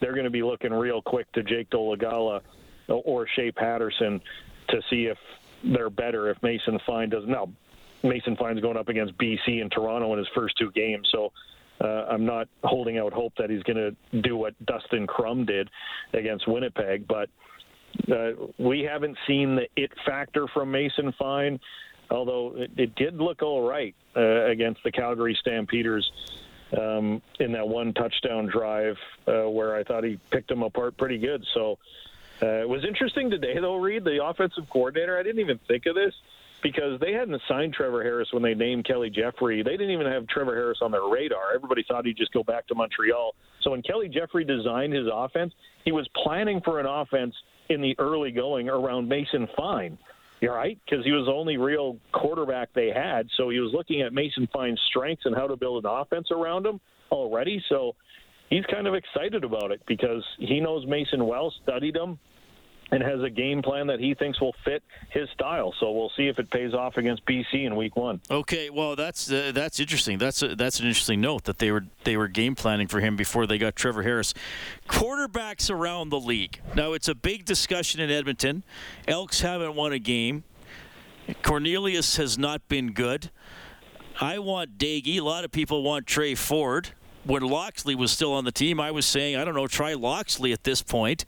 they're 0.00 0.14
going 0.14 0.24
to 0.24 0.30
be 0.30 0.42
looking 0.42 0.72
real 0.72 1.02
quick 1.02 1.30
to 1.32 1.42
Jake 1.42 1.70
Dolegala 1.70 2.40
or 2.88 3.26
Shea 3.34 3.52
Patterson 3.52 4.20
to 4.68 4.80
see 4.90 5.06
if 5.06 5.18
they're 5.64 5.90
better 5.90 6.30
if 6.30 6.42
Mason 6.42 6.78
Fine 6.86 7.10
doesn't 7.10 7.28
Now, 7.28 7.48
Mason 8.02 8.36
Fine's 8.36 8.60
going 8.60 8.76
up 8.76 8.88
against 8.88 9.16
BC 9.18 9.60
and 9.60 9.70
Toronto 9.72 10.12
in 10.12 10.18
his 10.18 10.28
first 10.34 10.56
two 10.56 10.70
games, 10.70 11.08
so 11.10 11.32
uh, 11.80 12.06
I'm 12.10 12.24
not 12.24 12.48
holding 12.64 12.98
out 12.98 13.12
hope 13.12 13.34
that 13.38 13.50
he's 13.50 13.62
going 13.62 13.76
to 13.76 14.20
do 14.20 14.36
what 14.36 14.54
Dustin 14.64 15.06
Crum 15.06 15.44
did 15.44 15.68
against 16.12 16.48
Winnipeg, 16.48 17.06
but 17.06 17.28
uh, 18.10 18.32
we 18.58 18.82
haven't 18.82 19.16
seen 19.26 19.56
the 19.56 19.68
it 19.76 19.92
factor 20.04 20.46
from 20.48 20.70
Mason 20.70 21.12
Fine, 21.18 21.60
although 22.10 22.54
it, 22.56 22.70
it 22.76 22.94
did 22.94 23.16
look 23.16 23.42
all 23.42 23.66
right 23.66 23.94
uh, 24.16 24.46
against 24.46 24.82
the 24.82 24.90
Calgary 24.90 25.36
Stampeders 25.40 26.10
um, 26.78 27.22
in 27.40 27.52
that 27.52 27.66
one 27.66 27.94
touchdown 27.94 28.46
drive 28.46 28.96
uh, 29.26 29.48
where 29.48 29.74
I 29.74 29.84
thought 29.84 30.04
he 30.04 30.18
picked 30.30 30.48
them 30.48 30.62
apart 30.62 30.96
pretty 30.96 31.18
good. 31.18 31.44
So 31.54 31.78
uh, 32.42 32.46
it 32.46 32.68
was 32.68 32.84
interesting 32.84 33.30
today, 33.30 33.58
though, 33.60 33.76
Reed, 33.76 34.04
the 34.04 34.24
offensive 34.24 34.68
coordinator. 34.68 35.18
I 35.18 35.22
didn't 35.22 35.40
even 35.40 35.58
think 35.66 35.86
of 35.86 35.94
this 35.94 36.14
because 36.62 36.98
they 37.00 37.12
hadn't 37.12 37.40
signed 37.48 37.72
Trevor 37.72 38.02
Harris 38.02 38.28
when 38.32 38.42
they 38.42 38.54
named 38.54 38.84
Kelly 38.84 39.10
Jeffrey. 39.10 39.62
They 39.62 39.72
didn't 39.72 39.90
even 39.90 40.06
have 40.06 40.26
Trevor 40.26 40.54
Harris 40.54 40.78
on 40.82 40.90
their 40.90 41.06
radar. 41.08 41.54
Everybody 41.54 41.84
thought 41.86 42.04
he'd 42.04 42.16
just 42.16 42.32
go 42.32 42.42
back 42.42 42.66
to 42.68 42.74
Montreal. 42.74 43.34
So 43.62 43.70
when 43.70 43.82
Kelly 43.82 44.08
Jeffrey 44.08 44.44
designed 44.44 44.92
his 44.92 45.06
offense, 45.12 45.52
he 45.84 45.92
was 45.92 46.08
planning 46.22 46.60
for 46.64 46.80
an 46.80 46.86
offense 46.86 47.34
in 47.68 47.80
the 47.80 47.94
early 47.98 48.30
going 48.30 48.68
around 48.68 49.08
Mason 49.08 49.46
Fine. 49.56 49.98
You're 50.40 50.54
right, 50.54 50.78
because 50.84 51.04
he 51.04 51.10
was 51.10 51.26
the 51.26 51.32
only 51.32 51.56
real 51.56 51.96
quarterback 52.12 52.68
they 52.72 52.92
had. 52.94 53.26
So 53.36 53.50
he 53.50 53.58
was 53.58 53.72
looking 53.74 54.02
at 54.02 54.12
Mason 54.12 54.48
Fine's 54.52 54.80
strengths 54.88 55.26
and 55.26 55.34
how 55.34 55.48
to 55.48 55.56
build 55.56 55.84
an 55.84 55.90
offense 55.90 56.28
around 56.30 56.64
him 56.64 56.80
already. 57.10 57.62
So 57.68 57.96
he's 58.48 58.64
kind 58.66 58.86
of 58.86 58.94
excited 58.94 59.42
about 59.42 59.72
it 59.72 59.80
because 59.86 60.22
he 60.38 60.60
knows 60.60 60.86
Mason 60.86 61.26
well, 61.26 61.52
studied 61.62 61.96
him, 61.96 62.18
and 62.90 63.02
has 63.02 63.22
a 63.22 63.30
game 63.30 63.62
plan 63.62 63.86
that 63.88 64.00
he 64.00 64.14
thinks 64.14 64.40
will 64.40 64.54
fit 64.64 64.82
his 65.10 65.28
style. 65.30 65.74
So 65.78 65.92
we'll 65.92 66.12
see 66.16 66.28
if 66.28 66.38
it 66.38 66.50
pays 66.50 66.74
off 66.74 66.96
against 66.96 67.24
BC 67.26 67.66
in 67.66 67.76
Week 67.76 67.96
One. 67.96 68.20
Okay, 68.30 68.70
well 68.70 68.96
that's 68.96 69.30
uh, 69.30 69.52
that's 69.54 69.78
interesting. 69.80 70.18
That's 70.18 70.42
a, 70.42 70.54
that's 70.56 70.80
an 70.80 70.86
interesting 70.86 71.20
note 71.20 71.44
that 71.44 71.58
they 71.58 71.70
were 71.70 71.84
they 72.04 72.16
were 72.16 72.28
game 72.28 72.54
planning 72.54 72.88
for 72.88 73.00
him 73.00 73.16
before 73.16 73.46
they 73.46 73.58
got 73.58 73.76
Trevor 73.76 74.02
Harris. 74.02 74.34
Quarterbacks 74.88 75.70
around 75.70 76.10
the 76.10 76.20
league. 76.20 76.60
Now 76.74 76.92
it's 76.92 77.08
a 77.08 77.14
big 77.14 77.44
discussion 77.44 78.00
in 78.00 78.10
Edmonton. 78.10 78.64
Elks 79.06 79.40
haven't 79.40 79.74
won 79.74 79.92
a 79.92 79.98
game. 79.98 80.44
Cornelius 81.42 82.16
has 82.16 82.38
not 82.38 82.66
been 82.68 82.92
good. 82.92 83.30
I 84.20 84.38
want 84.38 84.78
Doege. 84.78 85.18
A 85.18 85.20
lot 85.20 85.44
of 85.44 85.52
people 85.52 85.82
want 85.82 86.06
Tre 86.06 86.34
Ford. 86.34 86.90
When 87.24 87.42
Loxley 87.42 87.94
was 87.94 88.10
still 88.10 88.32
on 88.32 88.44
the 88.44 88.52
team, 88.52 88.80
I 88.80 88.90
was 88.90 89.04
saying, 89.04 89.36
I 89.36 89.44
don't 89.44 89.54
know, 89.54 89.66
try 89.66 89.92
Loxley 89.92 90.52
at 90.52 90.64
this 90.64 90.80
point. 90.82 91.26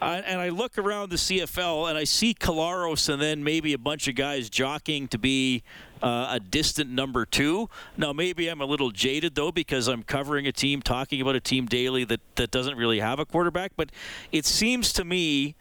And 0.00 0.40
I 0.40 0.48
look 0.48 0.78
around 0.78 1.10
the 1.10 1.16
CFL 1.16 1.88
and 1.90 1.98
I 1.98 2.04
see 2.04 2.32
Collaros 2.32 3.08
and 3.08 3.20
then 3.20 3.44
maybe 3.44 3.74
a 3.74 3.78
bunch 3.78 4.08
of 4.08 4.14
guys 4.14 4.48
jockeying 4.48 5.08
to 5.08 5.18
be 5.18 5.62
uh, 6.02 6.28
a 6.30 6.40
distant 6.40 6.90
number 6.90 7.26
two. 7.26 7.68
Now, 7.96 8.12
maybe 8.12 8.48
I'm 8.48 8.62
a 8.62 8.66
little 8.66 8.90
jaded 8.90 9.34
though 9.34 9.52
because 9.52 9.88
I'm 9.88 10.02
covering 10.02 10.46
a 10.46 10.52
team, 10.52 10.80
talking 10.80 11.20
about 11.20 11.36
a 11.36 11.40
team 11.40 11.66
daily 11.66 12.04
that, 12.04 12.20
that 12.36 12.50
doesn't 12.50 12.76
really 12.76 13.00
have 13.00 13.18
a 13.18 13.26
quarterback. 13.26 13.72
But 13.76 13.90
it 14.32 14.46
seems 14.46 14.92
to 14.94 15.04
me 15.04 15.54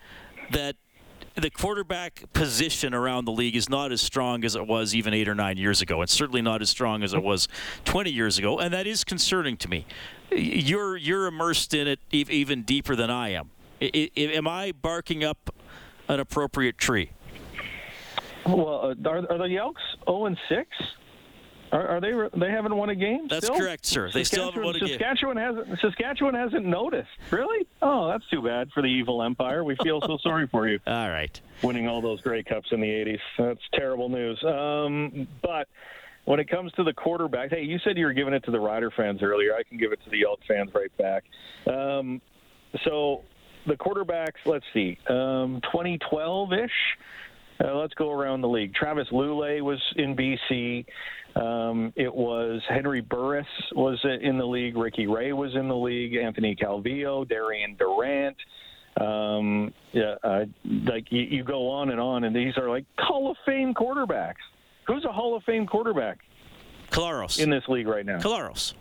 that 0.52 0.78
the 1.36 1.50
quarterback 1.50 2.24
position 2.34 2.94
around 2.94 3.26
the 3.26 3.32
league 3.32 3.56
is 3.56 3.70
not 3.70 3.92
as 3.92 4.02
strong 4.02 4.44
as 4.44 4.56
it 4.56 4.68
was 4.68 4.96
even 4.96 5.14
eight 5.14 5.28
or 5.28 5.36
nine 5.36 5.58
years 5.58 5.82
ago. 5.82 6.02
It's 6.02 6.14
certainly 6.14 6.42
not 6.42 6.62
as 6.62 6.70
strong 6.70 7.04
as 7.04 7.14
it 7.14 7.24
was 7.24 7.48
20 7.86 8.10
years 8.10 8.38
ago, 8.38 8.60
and 8.60 8.74
that 8.74 8.88
is 8.88 9.04
concerning 9.04 9.58
to 9.58 9.70
me. 9.70 9.86
You're 10.32 10.98
you're 10.98 11.28
immersed 11.28 11.74
in 11.74 11.88
it 11.88 12.00
even 12.12 12.64
deeper 12.64 12.96
than 12.96 13.10
I 13.10 13.30
am. 13.30 13.52
I, 13.82 14.10
I, 14.16 14.20
am 14.20 14.48
I 14.48 14.72
barking 14.72 15.24
up 15.24 15.54
an 16.08 16.20
appropriate 16.20 16.78
tree? 16.78 17.12
Well, 18.46 18.96
uh, 19.06 19.10
are, 19.10 19.32
are 19.32 19.48
the 19.48 19.58
Elks 19.58 19.82
0 20.06 20.26
and 20.26 20.38
6? 20.48 20.70
Are, 21.72 21.88
are, 21.88 22.02
they? 22.02 22.12
They 22.40 22.52
haven't 22.52 22.76
won 22.76 22.90
a 22.90 22.96
game. 22.96 23.28
That's 23.28 23.46
still? 23.46 23.58
correct, 23.58 23.86
sir. 23.86 24.10
They 24.12 24.24
still 24.24 24.46
haven't 24.46 24.64
won 24.64 24.76
a 24.76 24.80
Saskatchewan 24.80 25.38
game. 25.38 25.56
hasn't. 25.56 25.80
Saskatchewan 25.80 26.34
hasn't 26.34 26.66
noticed. 26.66 27.10
Really? 27.30 27.68
Oh, 27.82 28.08
that's 28.08 28.28
too 28.30 28.42
bad 28.42 28.72
for 28.74 28.82
the 28.82 28.88
evil 28.88 29.22
empire. 29.22 29.64
We 29.64 29.76
feel 29.84 30.02
so 30.02 30.18
sorry 30.24 30.48
for 30.48 30.68
you. 30.68 30.80
All 30.88 31.10
right. 31.10 31.40
Winning 31.62 31.88
all 31.88 32.02
those 32.02 32.22
Grey 32.22 32.42
Cups 32.42 32.70
in 32.72 32.82
the 32.82 32.88
'80s. 32.88 33.20
That's 33.38 33.62
terrible 33.76 34.10
news. 34.10 34.44
Um, 34.44 35.28
but 35.44 35.68
when 36.26 36.40
it 36.40 36.50
comes 36.50 36.72
to 36.74 36.84
the 36.84 36.94
quarterback, 36.94 37.52
hey, 37.52 37.62
you 37.62 37.78
said 37.84 37.98
you 37.98 38.06
were 38.06 38.14
giving 38.14 38.34
it 38.34 38.44
to 38.46 38.52
the 38.52 38.60
Rider 38.60 38.90
fans 38.90 39.22
earlier. 39.22 39.54
I 39.54 39.62
can 39.62 39.78
give 39.78 39.92
it 39.92 40.00
to 40.06 40.10
the 40.10 40.24
Elk 40.24 40.40
fans 40.48 40.72
right 40.74 40.96
back. 40.98 41.24
Um, 41.72 42.20
so 42.84 43.24
the 43.68 43.76
quarterbacks, 43.76 44.40
let's 44.46 44.66
see, 44.74 44.98
um, 45.10 45.60
2012 45.64 46.54
ish. 46.54 46.72
Uh, 47.62 47.76
let's 47.76 47.94
go 47.96 48.10
around 48.10 48.40
the 48.42 48.48
league. 48.48 48.74
Travis 48.74 49.08
Lulay 49.12 49.62
was 49.62 49.82
in 49.98 50.16
BC. 50.16 50.86
Um, 51.36 51.92
it 51.96 52.14
was 52.14 52.62
Henry 52.70 53.02
Burris 53.02 53.46
was 53.76 54.00
in 54.22 54.38
the 54.38 54.46
league. 54.46 54.78
Ricky 54.78 55.08
Ray 55.08 55.34
was 55.34 55.54
in 55.56 55.68
the 55.68 55.76
league. 55.76 56.16
Anthony 56.16 56.56
Calvillo, 56.56 57.28
Darian 57.28 57.76
Durant. 57.76 58.38
Um, 59.00 59.74
yeah, 59.92 60.16
uh, 60.24 60.46
like 60.86 61.12
you, 61.12 61.22
you 61.22 61.44
go 61.44 61.70
on 61.70 61.90
and 61.90 62.00
on, 62.00 62.24
and 62.24 62.36
these 62.36 62.58
are 62.58 62.70
like 62.70 62.86
Hall 62.98 63.30
of 63.30 63.38
Fame 63.46 63.74
quarterbacks. 63.74 64.36
Who's 64.88 65.06
a 65.06 65.12
Hall 65.12 65.36
of 65.36 65.44
Fame 65.44 65.68
quarterback? 65.68 66.20
Collaros 66.92 67.40
in 67.40 67.50
this 67.50 67.64
league 67.68 67.88
right 67.88 68.06
now. 68.06 68.20
Collaros. 68.20 68.74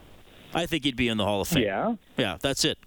I 0.55 0.67
think 0.67 0.85
he'd 0.85 0.97
be 0.97 1.09
in 1.09 1.19
the 1.19 1.25
Hall 1.25 1.43
of 1.43 1.49
Fame. 1.49 1.65
Yeah. 1.65 1.95
Yeah, 2.17 2.39
that's 2.41 2.65
it. 2.65 2.79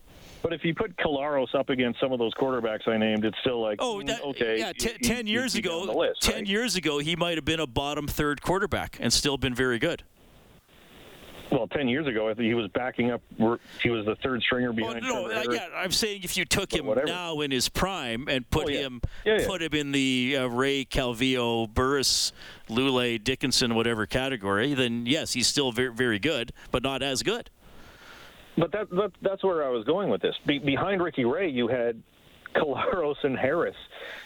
But 0.42 0.54
if 0.54 0.64
you 0.66 0.74
put 0.74 0.96
Collaros 0.98 1.54
up 1.54 1.70
against 1.70 2.00
some 2.00 2.12
of 2.12 2.20
those 2.20 2.34
quarterbacks 2.34 2.88
I 2.88 2.98
named, 2.98 3.26
it's 3.26 3.38
still 3.42 3.62
like, 3.62 3.78
oh, 3.80 4.02
mm, 4.04 4.08
that, 4.08 4.24
okay. 4.24 4.58
Yeah, 4.60 4.74
t- 4.74 4.98
ten 5.04 5.28
years 5.28 5.56
ago, 5.56 5.82
list, 5.84 6.22
ten 6.24 6.36
right? 6.36 6.48
years 6.48 6.76
ago, 6.76 6.98
he 7.00 7.16
might 7.16 7.38
have 7.38 7.46
been 7.46 7.60
a 7.60 7.68
bottom 7.68 8.08
third 8.08 8.42
quarterback 8.42 8.98
and 9.00 9.14
still 9.14 9.38
been 9.38 9.54
very 9.54 9.78
good. 9.78 10.04
Well, 11.52 11.68
ten 11.68 11.90
years 11.90 12.08
ago, 12.08 12.30
I 12.30 12.34
think 12.34 12.46
he 12.48 12.54
was 12.54 12.70
backing 12.70 13.12
up. 13.12 13.22
He 13.84 13.90
was 13.90 14.06
the 14.06 14.16
third 14.24 14.42
stringer 14.42 14.72
behind. 14.72 15.04
Oh, 15.06 15.28
no, 15.28 15.52
yeah, 15.52 15.68
I'm 15.76 15.92
saying 15.92 16.22
if 16.24 16.38
you 16.38 16.46
took 16.46 16.74
him 16.74 16.86
whatever. 16.86 17.08
now 17.08 17.42
in 17.42 17.52
his 17.52 17.68
prime 17.68 18.30
and 18.30 18.50
put 18.50 18.68
Oh, 18.68 18.70
yeah. 18.70 18.80
him, 18.80 19.02
Yeah, 19.26 19.40
yeah. 19.42 19.48
put 19.48 19.62
him 19.62 19.74
in 19.74 19.92
the 19.92 20.38
uh, 20.40 20.48
Ray 20.48 20.86
Calvillo, 20.86 21.68
Burris, 21.72 22.32
Lulay, 22.70 23.22
Dickinson, 23.22 23.76
whatever 23.76 24.06
category, 24.06 24.74
then 24.74 25.06
yes, 25.06 25.34
he's 25.34 25.46
still 25.48 25.74
very, 25.74 25.94
very 25.94 26.20
good, 26.20 26.54
but 26.72 26.84
not 26.84 27.04
as 27.04 27.22
good. 27.22 27.50
But 28.62 28.74
that, 28.74 28.92
that 28.92 29.12
that's 29.24 29.44
where 29.44 29.64
I 29.64 29.70
was 29.70 29.86
going 29.86 30.10
with 30.10 30.22
this. 30.22 30.36
Be, 30.46 30.60
behind 30.60 31.02
Ricky 31.02 31.26
Ray, 31.26 31.50
you 31.50 31.68
had 31.68 32.04
Collaros 32.54 33.16
and 33.24 33.36
Harris. 33.36 33.76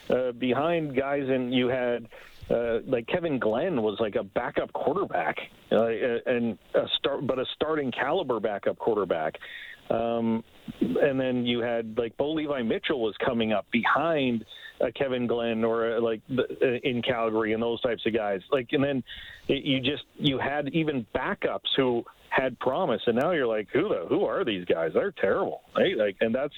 Uh, 0.09 0.33
behind 0.33 0.93
guys, 0.93 1.29
and 1.29 1.53
you 1.53 1.69
had 1.69 2.09
uh, 2.49 2.79
like 2.85 3.07
Kevin 3.07 3.39
Glenn 3.39 3.81
was 3.81 3.97
like 4.01 4.15
a 4.15 4.23
backup 4.23 4.73
quarterback, 4.73 5.37
uh, 5.71 5.85
and 6.25 6.57
a 6.73 6.85
start, 6.97 7.25
but 7.25 7.39
a 7.39 7.45
starting 7.55 7.93
caliber 7.93 8.41
backup 8.41 8.77
quarterback. 8.77 9.37
Um, 9.89 10.43
and 10.81 11.17
then 11.17 11.45
you 11.45 11.61
had 11.61 11.97
like 11.97 12.17
Bo 12.17 12.33
Levi 12.33 12.61
Mitchell 12.63 12.99
was 12.99 13.15
coming 13.23 13.53
up 13.53 13.65
behind 13.71 14.43
a 14.81 14.91
Kevin 14.91 15.27
Glenn 15.27 15.63
or 15.63 15.95
a, 15.95 16.01
like 16.01 16.19
the, 16.27 16.43
uh, 16.61 16.79
in 16.83 17.01
Calgary 17.01 17.53
and 17.53 17.63
those 17.63 17.79
types 17.79 18.05
of 18.05 18.13
guys. 18.13 18.41
Like, 18.51 18.73
and 18.73 18.83
then 18.83 19.01
it, 19.47 19.63
you 19.63 19.79
just 19.79 20.03
you 20.17 20.39
had 20.39 20.67
even 20.73 21.05
backups 21.15 21.73
who 21.77 22.03
had 22.35 22.59
promise, 22.59 23.01
and 23.07 23.15
now 23.15 23.31
you're 23.31 23.47
like, 23.47 23.69
who 23.71 23.87
the 23.87 24.05
who 24.09 24.25
are 24.25 24.43
these 24.43 24.65
guys? 24.65 24.91
They're 24.93 25.11
terrible, 25.11 25.61
right? 25.75 25.97
Like, 25.97 26.17
and 26.19 26.35
that's 26.35 26.53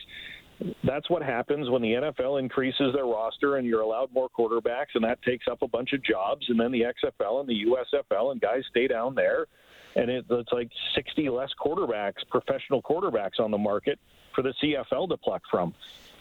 that's 0.84 1.08
what 1.08 1.22
happens 1.22 1.70
when 1.70 1.84
the 1.84 1.94
NFL 1.94 2.40
increases 2.40 2.94
their 2.96 3.06
roster 3.06 3.58
and 3.58 3.68
you're 3.68 3.82
allowed 3.82 4.12
more 4.12 4.28
quarterbacks, 4.28 4.96
and 4.96 5.04
that 5.04 5.22
takes 5.22 5.46
up 5.48 5.62
a 5.62 5.68
bunch 5.68 5.94
of 5.94 6.04
jobs. 6.04 6.48
And 6.50 6.60
then 6.60 6.72
the 6.72 6.82
XFL 6.82 7.42
and 7.42 7.50
the 7.50 7.66
USFL 7.66 8.32
and 8.32 8.42
guys 8.42 8.64
stay 8.72 8.88
down 8.88 9.14
there, 9.14 9.46
and 9.96 10.10
it, 10.10 10.26
it's 10.28 10.52
like 10.52 10.70
60 10.96 11.30
less 11.30 11.52
quarterbacks, 11.64 12.28
professional 12.30 12.82
quarterbacks 12.82 13.40
on 13.40 13.52
the 13.52 13.58
market 13.58 14.00
for 14.34 14.42
the 14.42 14.54
CFL 14.64 15.10
to 15.10 15.18
pluck 15.18 15.44
from. 15.52 15.76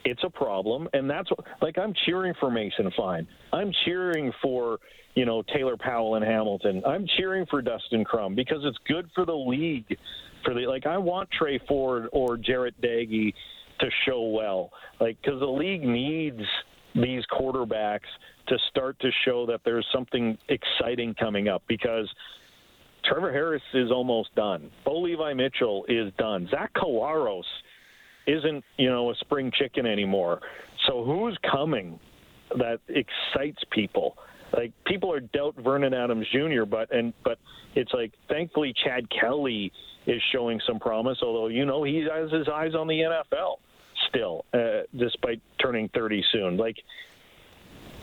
It's 0.06 0.22
a 0.22 0.30
problem, 0.30 0.88
and 0.92 1.10
that's 1.10 1.28
what, 1.32 1.40
like 1.60 1.76
I'm 1.78 1.92
cheering 2.06 2.32
for 2.38 2.48
Mason 2.48 2.92
Fine. 2.96 3.26
I'm 3.52 3.72
cheering 3.84 4.32
for 4.40 4.78
you 5.16 5.26
know 5.26 5.42
Taylor 5.52 5.76
Powell 5.76 6.14
and 6.14 6.24
Hamilton. 6.24 6.80
I'm 6.86 7.08
cheering 7.16 7.44
for 7.50 7.60
Dustin 7.60 8.04
Crum 8.04 8.36
because 8.36 8.60
it's 8.62 8.78
good 8.86 9.10
for 9.16 9.26
the 9.26 9.34
league. 9.34 9.98
For 10.44 10.54
the 10.54 10.60
like, 10.60 10.86
I 10.86 10.96
want 10.96 11.28
Tre 11.36 11.58
Ford 11.66 12.08
or 12.12 12.36
Jarret 12.36 12.74
Doege 12.80 13.34
to 13.80 13.90
show 14.06 14.22
well, 14.28 14.70
like 15.00 15.18
because 15.20 15.40
the 15.40 15.46
league 15.46 15.82
needs 15.82 16.40
these 16.94 17.24
quarterbacks 17.32 18.08
to 18.46 18.56
start 18.70 18.96
to 19.00 19.10
show 19.24 19.44
that 19.46 19.62
there's 19.64 19.86
something 19.92 20.38
exciting 20.48 21.14
coming 21.14 21.48
up 21.48 21.64
because 21.66 22.08
Trevor 23.04 23.32
Harris 23.32 23.62
is 23.74 23.90
almost 23.90 24.32
done. 24.36 24.70
Bo 24.84 25.00
Levi 25.00 25.34
Mitchell 25.34 25.84
is 25.88 26.12
done. 26.16 26.46
Zach 26.48 26.72
Collaros 26.74 27.42
isn't, 28.26 28.64
you 28.76 28.88
know, 28.88 29.10
a 29.10 29.14
spring 29.16 29.52
chicken 29.52 29.86
anymore. 29.86 30.40
So 30.86 31.04
who's 31.04 31.38
coming 31.50 31.98
that 32.56 32.80
excites 32.88 33.62
people? 33.70 34.16
Like 34.52 34.72
people 34.84 35.12
are 35.12 35.20
doubt 35.20 35.56
Vernon 35.56 35.92
Adams 35.94 36.26
Jr., 36.32 36.64
but 36.64 36.92
and 36.92 37.12
but 37.24 37.38
it's 37.74 37.92
like 37.92 38.12
thankfully 38.28 38.72
Chad 38.84 39.08
Kelly 39.10 39.72
is 40.06 40.22
showing 40.32 40.60
some 40.66 40.78
promise. 40.78 41.18
Although 41.22 41.48
you 41.48 41.66
know 41.66 41.82
he 41.82 42.06
has 42.10 42.30
his 42.30 42.48
eyes 42.48 42.74
on 42.74 42.86
the 42.86 43.00
NFL 43.00 43.56
still, 44.08 44.44
uh, 44.52 44.82
despite 44.96 45.40
turning 45.58 45.88
30 45.88 46.24
soon. 46.32 46.56
Like 46.56 46.76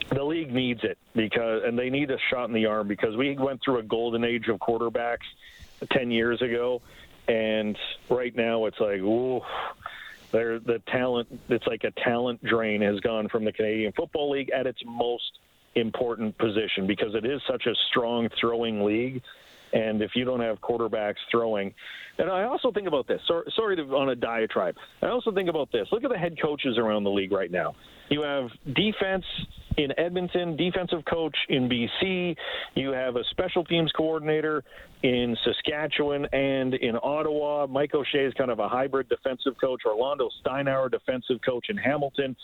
the 0.09 0.23
league 0.23 0.53
needs 0.53 0.83
it 0.83 0.97
because, 1.15 1.63
and 1.65 1.77
they 1.77 1.89
need 1.89 2.11
a 2.11 2.17
shot 2.29 2.45
in 2.45 2.53
the 2.53 2.65
arm 2.65 2.87
because 2.87 3.15
we 3.15 3.37
went 3.37 3.61
through 3.63 3.79
a 3.79 3.83
golden 3.83 4.23
age 4.23 4.47
of 4.47 4.59
quarterbacks 4.59 5.25
10 5.91 6.11
years 6.11 6.41
ago, 6.41 6.81
and 7.27 7.77
right 8.09 8.35
now 8.35 8.65
it's 8.65 8.79
like, 8.79 8.99
ooh, 8.99 9.41
they're, 10.33 10.59
the 10.59 10.81
talent. 10.91 11.27
It's 11.47 11.65
like 11.67 11.85
a 11.85 11.91
talent 12.03 12.43
drain 12.43 12.81
has 12.81 12.99
gone 12.99 13.29
from 13.29 13.45
the 13.45 13.53
Canadian 13.53 13.93
Football 13.93 14.31
League 14.31 14.49
at 14.49 14.67
its 14.67 14.79
most 14.85 15.39
important 15.75 16.37
position 16.37 16.85
because 16.87 17.15
it 17.15 17.25
is 17.25 17.39
such 17.49 17.65
a 17.67 17.73
strong 17.89 18.27
throwing 18.41 18.83
league. 18.83 19.21
And 19.71 20.01
if 20.01 20.11
you 20.15 20.25
don't 20.25 20.41
have 20.41 20.59
quarterbacks 20.59 21.17
throwing, 21.31 21.73
and 22.17 22.29
I 22.29 22.43
also 22.43 22.71
think 22.71 22.87
about 22.87 23.07
this. 23.07 23.21
Sorry, 23.55 23.75
to, 23.75 23.83
on 23.95 24.09
a 24.09 24.15
diatribe. 24.15 24.75
I 25.01 25.07
also 25.07 25.31
think 25.31 25.49
about 25.49 25.71
this. 25.71 25.87
Look 25.91 26.03
at 26.03 26.11
the 26.11 26.17
head 26.17 26.35
coaches 26.39 26.77
around 26.77 27.05
the 27.05 27.11
league 27.11 27.31
right 27.31 27.49
now. 27.49 27.75
You 28.09 28.21
have 28.21 28.49
defense 28.75 29.25
in 29.77 29.97
Edmonton, 29.97 30.55
defensive 30.55 31.03
coach 31.05 31.35
in 31.49 31.69
BC. 31.69 32.35
You 32.75 32.91
have 32.91 33.15
a 33.15 33.23
special 33.31 33.63
teams 33.63 33.91
coordinator 33.91 34.63
in 35.03 35.35
Saskatchewan 35.43 36.25
and 36.33 36.73
in 36.75 36.95
Ottawa. 37.01 37.67
Mike 37.67 37.93
O'Shea 37.93 38.25
is 38.25 38.33
kind 38.35 38.51
of 38.51 38.59
a 38.59 38.67
hybrid 38.67 39.09
defensive 39.09 39.53
coach. 39.59 39.81
Orlando 39.85 40.29
Steinauer, 40.43 40.89
defensive 40.89 41.39
coach 41.45 41.67
in 41.69 41.77
Hamilton. 41.77 42.35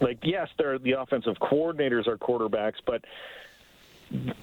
Like, 0.00 0.18
yes, 0.22 0.48
they're 0.58 0.78
the 0.78 0.92
offensive 0.92 1.34
coordinators 1.40 2.06
are 2.06 2.16
quarterbacks, 2.16 2.76
but 2.86 3.04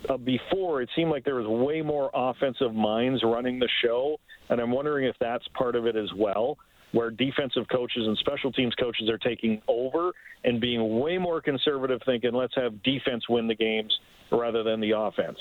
uh, 0.10 0.18
before 0.18 0.82
it 0.82 0.90
seemed 0.96 1.12
like 1.12 1.24
there 1.24 1.36
was 1.36 1.48
way 1.48 1.82
more 1.82 2.12
offensive 2.14 2.74
minds 2.74 3.24
running 3.24 3.60
the 3.60 3.70
show, 3.84 4.20
and 4.50 4.60
I'm 4.60 4.72
wondering 4.72 5.06
if 5.06 5.16
that's 5.20 5.48
part 5.50 5.76
of 5.76 5.86
it 5.86 5.96
as 5.96 6.10
well 6.16 6.58
where 6.96 7.12
defensive 7.12 7.68
coaches 7.70 8.08
and 8.08 8.18
special 8.20 8.54
teams 8.54 8.74
coaches 8.76 9.10
are 9.10 9.18
taking 9.18 9.62
over 9.68 10.14
and 10.46 10.62
being 10.62 10.98
way 10.98 11.18
more 11.18 11.42
conservative, 11.42 12.00
thinking 12.06 12.34
let's 12.34 12.56
have 12.56 12.82
defense 12.84 13.28
win 13.28 13.50
the 13.50 13.56
games 13.56 13.94
rather 14.32 14.64
than 14.64 14.80
the 14.80 14.92
offense. 14.92 15.38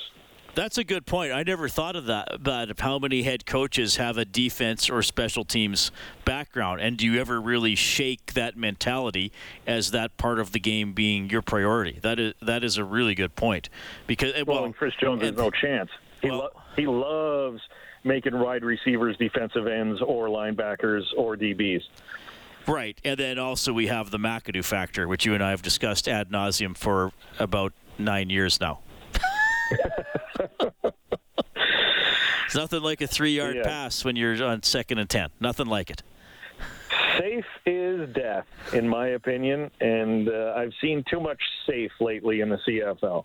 That's 0.56 0.78
a 0.78 0.84
good 0.84 1.06
point. 1.06 1.32
I 1.32 1.44
never 1.44 1.68
thought 1.68 1.94
of 1.94 2.06
that, 2.06 2.42
but 2.42 2.80
how 2.80 2.99
many 2.99 3.23
head 3.23 3.46
coaches 3.46 3.96
have 3.96 4.18
a 4.18 4.25
defense 4.25 4.90
or 4.90 5.00
special 5.02 5.44
teams 5.44 5.92
background, 6.25 6.80
and 6.80 6.96
do 6.96 7.06
you 7.06 7.20
ever 7.20 7.40
really 7.40 7.76
shake 7.76 8.34
that 8.34 8.56
mentality 8.56 9.30
as 9.64 9.92
that 9.92 10.16
part 10.16 10.40
of 10.40 10.50
the 10.50 10.61
game 10.61 10.92
being 10.92 11.30
your 11.30 11.42
priority? 11.42 12.00
That 12.02 12.18
is 12.18 12.34
that 12.42 12.64
is 12.64 12.78
a 12.78 12.84
really 12.84 13.14
good 13.14 13.37
point. 13.37 13.68
Because 14.08 14.32
eh, 14.34 14.44
well, 14.44 14.62
well 14.62 14.73
Chris 14.73 14.94
Jones 15.00 15.23
has 15.23 15.37
no 15.37 15.50
chance. 15.50 15.90
He 16.20 16.30
well, 16.30 16.38
lo- 16.38 16.62
he 16.76 16.87
loves 16.87 17.61
making 18.04 18.38
wide 18.38 18.62
receivers 18.62 19.16
defensive 19.16 19.66
ends 19.66 20.00
or 20.00 20.28
linebackers 20.28 21.02
or 21.16 21.37
DBs. 21.37 21.82
Right, 22.66 22.99
and 23.04 23.18
then 23.18 23.38
also 23.38 23.73
we 23.73 23.88
have 23.88 24.11
the 24.11 24.18
McAdoo 24.18 24.64
factor, 24.64 25.06
which 25.06 25.26
you 25.26 25.34
and 25.34 25.42
I 25.42 25.50
have 25.50 25.62
discussed 25.62 26.08
ad 26.08 26.30
nauseum 26.30 26.76
for 26.76 27.12
about 27.38 27.73
nine 27.99 28.30
years 28.30 28.61
now. 28.61 28.80
it's 32.46 32.54
nothing 32.54 32.82
like 32.82 33.00
a 33.00 33.06
three-yard 33.06 33.56
yeah. 33.56 33.62
pass 33.64 34.04
when 34.04 34.16
you're 34.16 34.42
on 34.42 34.62
second 34.62 34.99
and 34.99 35.11
ten. 35.11 35.30
Nothing 35.40 35.66
like 35.66 35.90
it. 35.90 36.02
Safe 37.18 37.44
is 37.66 38.09
death, 38.14 38.46
in 38.72 38.88
my 38.88 39.09
opinion, 39.09 39.70
and 39.81 40.29
uh, 40.29 40.55
I've 40.57 40.72
seen 40.81 41.05
too 41.09 41.20
much 41.20 41.40
safe 41.68 41.92
lately 42.00 42.40
in 42.40 42.48
the 42.48 42.59
CFL. 42.66 43.24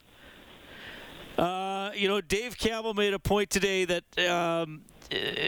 Uh, 1.40 1.92
you 1.96 2.10
know, 2.10 2.20
Dave 2.20 2.58
Campbell 2.58 2.94
made 2.94 3.14
a 3.14 3.20
point 3.20 3.50
today 3.50 3.86
that 3.86 4.04
um, 4.30 4.82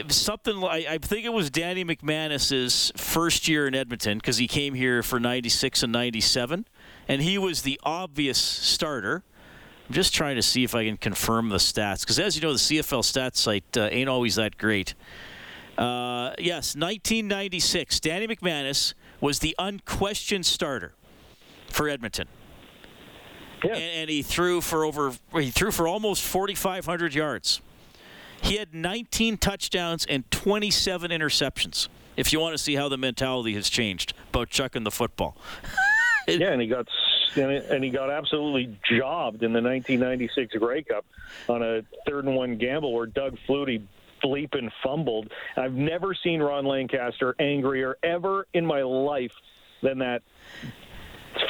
something 0.07 0.55
like 0.55 0.85
I 0.87 0.97
think 0.97 1.25
it 1.25 1.33
was 1.33 1.49
Danny 1.49 1.83
McManus's 1.83 2.93
first 2.95 3.49
year 3.49 3.67
in 3.67 3.75
Edmonton 3.75 4.17
because 4.17 4.37
he 4.37 4.47
came 4.47 4.73
here 4.73 5.03
for 5.03 5.19
'96 5.19 5.83
and 5.83 5.91
'97, 5.91 6.65
and 7.09 7.21
he 7.21 7.37
was 7.37 7.63
the 7.63 7.77
obvious 7.83 8.37
starter. 8.37 9.23
I'm 9.89 9.93
just 9.93 10.13
trying 10.13 10.37
to 10.37 10.41
see 10.41 10.63
if 10.63 10.73
I 10.73 10.85
can 10.85 10.95
confirm 10.95 11.49
the 11.49 11.57
stats 11.57 12.01
because, 12.01 12.19
as 12.19 12.37
you 12.37 12.41
know, 12.41 12.53
the 12.53 12.59
CFL 12.59 13.03
stats 13.03 13.35
site 13.35 13.75
uh, 13.75 13.89
ain't 13.91 14.07
always 14.07 14.35
that 14.35 14.57
great. 14.57 14.95
Uh, 15.77 16.31
yes, 16.37 16.73
1996, 16.75 17.99
Danny 17.99 18.27
McManus 18.27 18.93
was 19.19 19.39
the 19.39 19.53
unquestioned 19.59 20.45
starter 20.45 20.93
for 21.67 21.89
Edmonton. 21.89 22.29
Yeah. 23.63 23.73
And, 23.73 24.01
and, 24.01 24.09
he 24.09 24.21
threw 24.21 24.61
for 24.61 24.85
over 24.85 25.13
he 25.33 25.51
threw 25.51 25.71
for 25.71 25.87
almost 25.87 26.23
4,500 26.23 27.13
yards. 27.13 27.61
He 28.41 28.57
had 28.57 28.73
19 28.73 29.37
touchdowns 29.37 30.05
and 30.05 30.29
27 30.31 31.11
interceptions. 31.11 31.87
If 32.17 32.33
you 32.33 32.39
want 32.39 32.53
to 32.53 32.57
see 32.57 32.75
how 32.75 32.89
the 32.89 32.97
mentality 32.97 33.53
has 33.53 33.69
changed 33.69 34.13
about 34.29 34.49
chucking 34.49 34.83
the 34.83 34.91
football. 34.91 35.37
yeah, 36.27 36.51
and 36.51 36.61
he 36.61 36.67
got 36.67 36.87
and 37.35 37.83
he 37.83 37.89
got 37.89 38.09
absolutely 38.09 38.77
jobbed 38.89 39.43
in 39.43 39.53
the 39.53 39.61
1996 39.61 40.55
Grey 40.55 40.83
Cup 40.83 41.05
on 41.47 41.63
a 41.63 41.81
third 42.05 42.25
and 42.25 42.35
one 42.35 42.57
gamble 42.57 42.93
where 42.93 43.05
Doug 43.05 43.37
Flutie 43.47 43.83
bleep 44.23 44.57
and 44.57 44.71
fumbled. 44.83 45.31
I've 45.55 45.73
never 45.73 46.13
seen 46.13 46.41
Ron 46.41 46.65
Lancaster 46.65 47.35
angrier 47.39 47.97
ever 48.03 48.47
in 48.53 48.65
my 48.65 48.81
life 48.81 49.31
than 49.81 49.99
that 49.99 50.21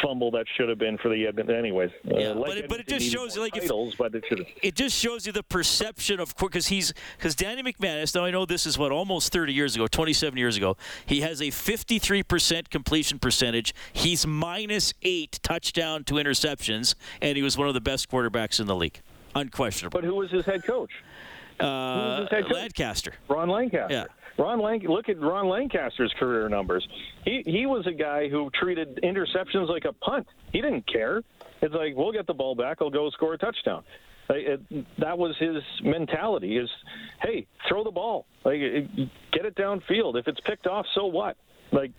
fumble 0.01 0.31
that 0.31 0.45
should 0.55 0.69
have 0.69 0.77
been 0.77 0.97
for 0.97 1.09
the 1.09 1.27
Edmonton. 1.27 1.55
Anyways, 1.55 1.91
uh, 2.09 2.17
yeah, 2.17 2.27
uh, 2.29 2.35
like 2.35 2.45
but, 2.47 2.57
it, 2.57 2.69
but 2.69 2.79
it 2.79 2.87
just 2.87 3.11
shows 3.11 3.35
you 3.35 3.41
like 3.41 3.53
titles, 3.53 3.95
if, 3.99 4.23
it. 4.31 4.47
It 4.61 4.75
just 4.75 4.95
shows 4.97 5.25
you 5.25 5.31
the 5.31 5.43
perception 5.43 6.19
of 6.19 6.35
because 6.37 6.67
he's 6.67 6.93
because 7.17 7.35
Danny 7.35 7.63
McManus. 7.63 8.13
Now 8.15 8.25
I 8.25 8.31
know 8.31 8.45
this 8.45 8.65
is 8.65 8.77
what 8.77 8.91
almost 8.91 9.31
30 9.31 9.53
years 9.53 9.75
ago, 9.75 9.87
27 9.87 10.37
years 10.37 10.57
ago. 10.57 10.77
He 11.05 11.21
has 11.21 11.41
a 11.41 11.47
53% 11.47 12.69
completion 12.69 13.19
percentage. 13.19 13.73
He's 13.93 14.25
minus 14.25 14.93
eight 15.01 15.39
touchdown 15.43 16.03
to 16.05 16.15
interceptions, 16.15 16.95
and 17.21 17.35
he 17.35 17.43
was 17.43 17.57
one 17.57 17.67
of 17.67 17.73
the 17.73 17.81
best 17.81 18.09
quarterbacks 18.09 18.59
in 18.59 18.67
the 18.67 18.75
league, 18.75 19.01
unquestionable. 19.35 19.99
But 19.99 20.05
who 20.05 20.15
was 20.15 20.31
his 20.31 20.45
head 20.45 20.63
coach? 20.63 20.91
Uh, 21.59 22.25
Lancaster. 22.49 23.13
Ron 23.27 23.49
Lancaster. 23.49 23.93
Yeah. 23.93 24.05
Ron 24.37 24.59
Lanc- 24.59 24.87
look 24.87 25.09
at 25.09 25.19
Ron 25.19 25.47
Lancaster's 25.47 26.13
career 26.19 26.49
numbers. 26.49 26.87
He 27.25 27.43
he 27.45 27.65
was 27.65 27.85
a 27.87 27.91
guy 27.91 28.29
who 28.29 28.49
treated 28.51 28.99
interceptions 29.03 29.69
like 29.69 29.85
a 29.85 29.93
punt. 29.93 30.27
He 30.51 30.61
didn't 30.61 30.87
care. 30.87 31.21
It's 31.61 31.73
like 31.73 31.95
we'll 31.95 32.11
get 32.11 32.27
the 32.27 32.33
ball 32.33 32.55
back. 32.55 32.77
I'll 32.81 32.89
go 32.89 33.09
score 33.11 33.33
a 33.33 33.37
touchdown. 33.37 33.83
It, 34.29 34.61
that 34.99 35.17
was 35.17 35.35
his 35.37 35.61
mentality. 35.83 36.57
Is 36.57 36.69
hey, 37.21 37.45
throw 37.67 37.83
the 37.83 37.91
ball, 37.91 38.25
like 38.45 38.59
get 39.31 39.45
it 39.45 39.55
downfield. 39.55 40.17
If 40.17 40.27
it's 40.27 40.39
picked 40.41 40.67
off, 40.67 40.85
so 40.95 41.05
what? 41.05 41.37
Like 41.71 41.91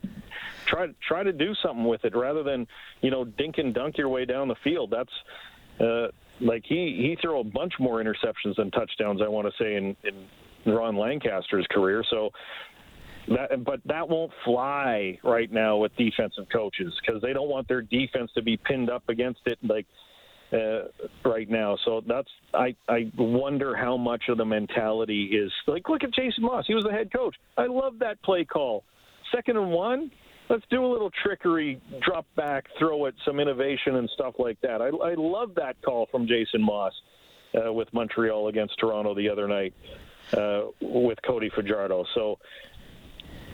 try 0.66 0.88
try 1.06 1.22
to 1.22 1.32
do 1.32 1.54
something 1.62 1.84
with 1.84 2.04
it 2.04 2.14
rather 2.16 2.42
than 2.42 2.66
you 3.00 3.10
know 3.10 3.24
dink 3.24 3.58
and 3.58 3.74
dunk 3.74 3.98
your 3.98 4.08
way 4.08 4.24
down 4.24 4.48
the 4.48 4.56
field. 4.64 4.90
That's 4.90 5.80
uh, 5.80 6.08
like 6.40 6.64
he 6.66 6.96
he 6.96 7.18
threw 7.20 7.40
a 7.40 7.44
bunch 7.44 7.74
more 7.78 8.02
interceptions 8.02 8.56
than 8.56 8.70
touchdowns. 8.70 9.20
I 9.22 9.28
want 9.28 9.46
to 9.46 9.62
say 9.62 9.76
in 9.76 9.96
in 10.04 10.14
Ron 10.66 10.96
Lancaster's 10.96 11.66
career. 11.70 12.04
So 12.10 12.30
that, 13.28 13.64
but 13.64 13.80
that 13.86 14.08
won't 14.08 14.32
fly 14.44 15.18
right 15.22 15.50
now 15.50 15.76
with 15.76 15.94
defensive 15.96 16.46
coaches 16.52 16.92
because 17.00 17.22
they 17.22 17.32
don't 17.32 17.48
want 17.48 17.68
their 17.68 17.82
defense 17.82 18.30
to 18.34 18.42
be 18.42 18.56
pinned 18.56 18.90
up 18.90 19.08
against 19.08 19.40
it 19.46 19.58
like 19.62 19.86
uh, 20.52 20.82
right 21.24 21.48
now. 21.48 21.76
So 21.84 22.02
that's 22.06 22.28
I 22.52 22.74
I 22.88 23.10
wonder 23.16 23.76
how 23.76 23.96
much 23.96 24.24
of 24.28 24.38
the 24.38 24.44
mentality 24.44 25.30
is 25.32 25.52
like 25.66 25.88
look 25.88 26.04
at 26.04 26.12
Jason 26.12 26.44
Moss. 26.44 26.64
He 26.66 26.74
was 26.74 26.84
the 26.84 26.92
head 26.92 27.12
coach. 27.12 27.36
I 27.56 27.66
love 27.66 27.98
that 28.00 28.22
play 28.22 28.44
call. 28.44 28.84
Second 29.34 29.56
and 29.56 29.70
one. 29.70 30.10
Let's 30.50 30.64
do 30.70 30.84
a 30.84 30.90
little 30.90 31.10
trickery, 31.24 31.80
drop 32.04 32.26
back, 32.36 32.66
throw 32.78 33.06
it, 33.06 33.14
some 33.24 33.40
innovation 33.40 33.96
and 33.96 34.10
stuff 34.12 34.34
like 34.38 34.60
that. 34.60 34.82
I, 34.82 34.88
I 34.88 35.14
love 35.16 35.54
that 35.54 35.80
call 35.82 36.08
from 36.10 36.26
Jason 36.26 36.60
Moss 36.60 36.92
uh, 37.54 37.72
with 37.72 37.88
Montreal 37.94 38.48
against 38.48 38.74
Toronto 38.78 39.14
the 39.14 39.30
other 39.30 39.48
night 39.48 39.72
uh, 40.36 40.62
with 40.80 41.18
Cody 41.26 41.50
Fajardo. 41.54 42.04
So 42.14 42.38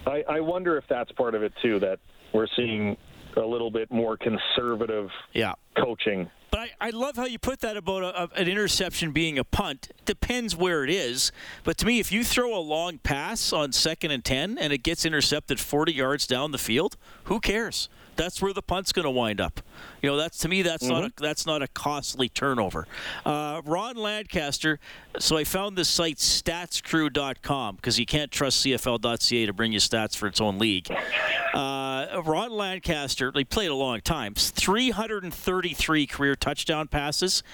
I, 0.06 0.24
I 0.28 0.40
wonder 0.40 0.76
if 0.76 0.84
that's 0.88 1.12
part 1.12 1.34
of 1.34 1.42
it 1.42 1.52
too. 1.62 1.78
That 1.80 1.98
we're 2.32 2.46
seeing 2.56 2.96
a 3.36 3.40
little 3.40 3.70
bit 3.70 3.90
more 3.90 4.16
conservative 4.16 5.10
yeah. 5.32 5.54
coaching. 5.76 6.30
But 6.50 6.60
I, 6.60 6.70
I 6.80 6.90
love 6.90 7.16
how 7.16 7.26
you 7.26 7.38
put 7.38 7.60
that 7.60 7.76
about 7.76 8.02
a, 8.02 8.22
a, 8.22 8.28
an 8.40 8.48
interception 8.48 9.12
being 9.12 9.38
a 9.38 9.44
punt. 9.44 9.90
Depends 10.06 10.56
where 10.56 10.82
it 10.82 10.90
is. 10.90 11.30
But 11.62 11.76
to 11.78 11.86
me, 11.86 12.00
if 12.00 12.10
you 12.10 12.24
throw 12.24 12.56
a 12.56 12.60
long 12.60 12.98
pass 12.98 13.52
on 13.52 13.72
second 13.72 14.12
and 14.12 14.24
10 14.24 14.56
and 14.58 14.72
it 14.72 14.82
gets 14.82 15.04
intercepted 15.04 15.60
40 15.60 15.92
yards 15.92 16.26
down 16.26 16.52
the 16.52 16.58
field, 16.58 16.96
who 17.24 17.38
cares? 17.38 17.88
That's 18.18 18.42
where 18.42 18.52
the 18.52 18.62
punt's 18.62 18.92
going 18.92 19.04
to 19.04 19.10
wind 19.10 19.40
up. 19.40 19.60
You 20.02 20.10
know, 20.10 20.16
that's 20.16 20.38
to 20.38 20.48
me 20.48 20.62
that's 20.62 20.84
mm-hmm. 20.84 20.92
not 20.92 21.04
a, 21.04 21.12
that's 21.16 21.46
not 21.46 21.62
a 21.62 21.68
costly 21.68 22.28
turnover. 22.28 22.88
Uh, 23.24 23.62
Ron 23.64 23.96
Lancaster. 23.96 24.80
So 25.20 25.36
I 25.36 25.44
found 25.44 25.78
this 25.78 25.88
site 25.88 26.16
statscrew.com 26.16 27.76
because 27.76 27.98
you 27.98 28.06
can't 28.06 28.30
trust 28.32 28.64
CFL.ca 28.64 29.46
to 29.46 29.52
bring 29.52 29.72
you 29.72 29.78
stats 29.78 30.16
for 30.16 30.26
its 30.26 30.40
own 30.40 30.58
league. 30.58 30.90
Uh, 31.54 32.22
Ron 32.24 32.50
Lancaster, 32.50 33.32
he 33.34 33.44
played 33.44 33.70
a 33.70 33.74
long 33.74 34.00
time. 34.00 34.34
333 34.34 36.06
career 36.06 36.34
touchdown 36.34 36.88
passes. 36.88 37.44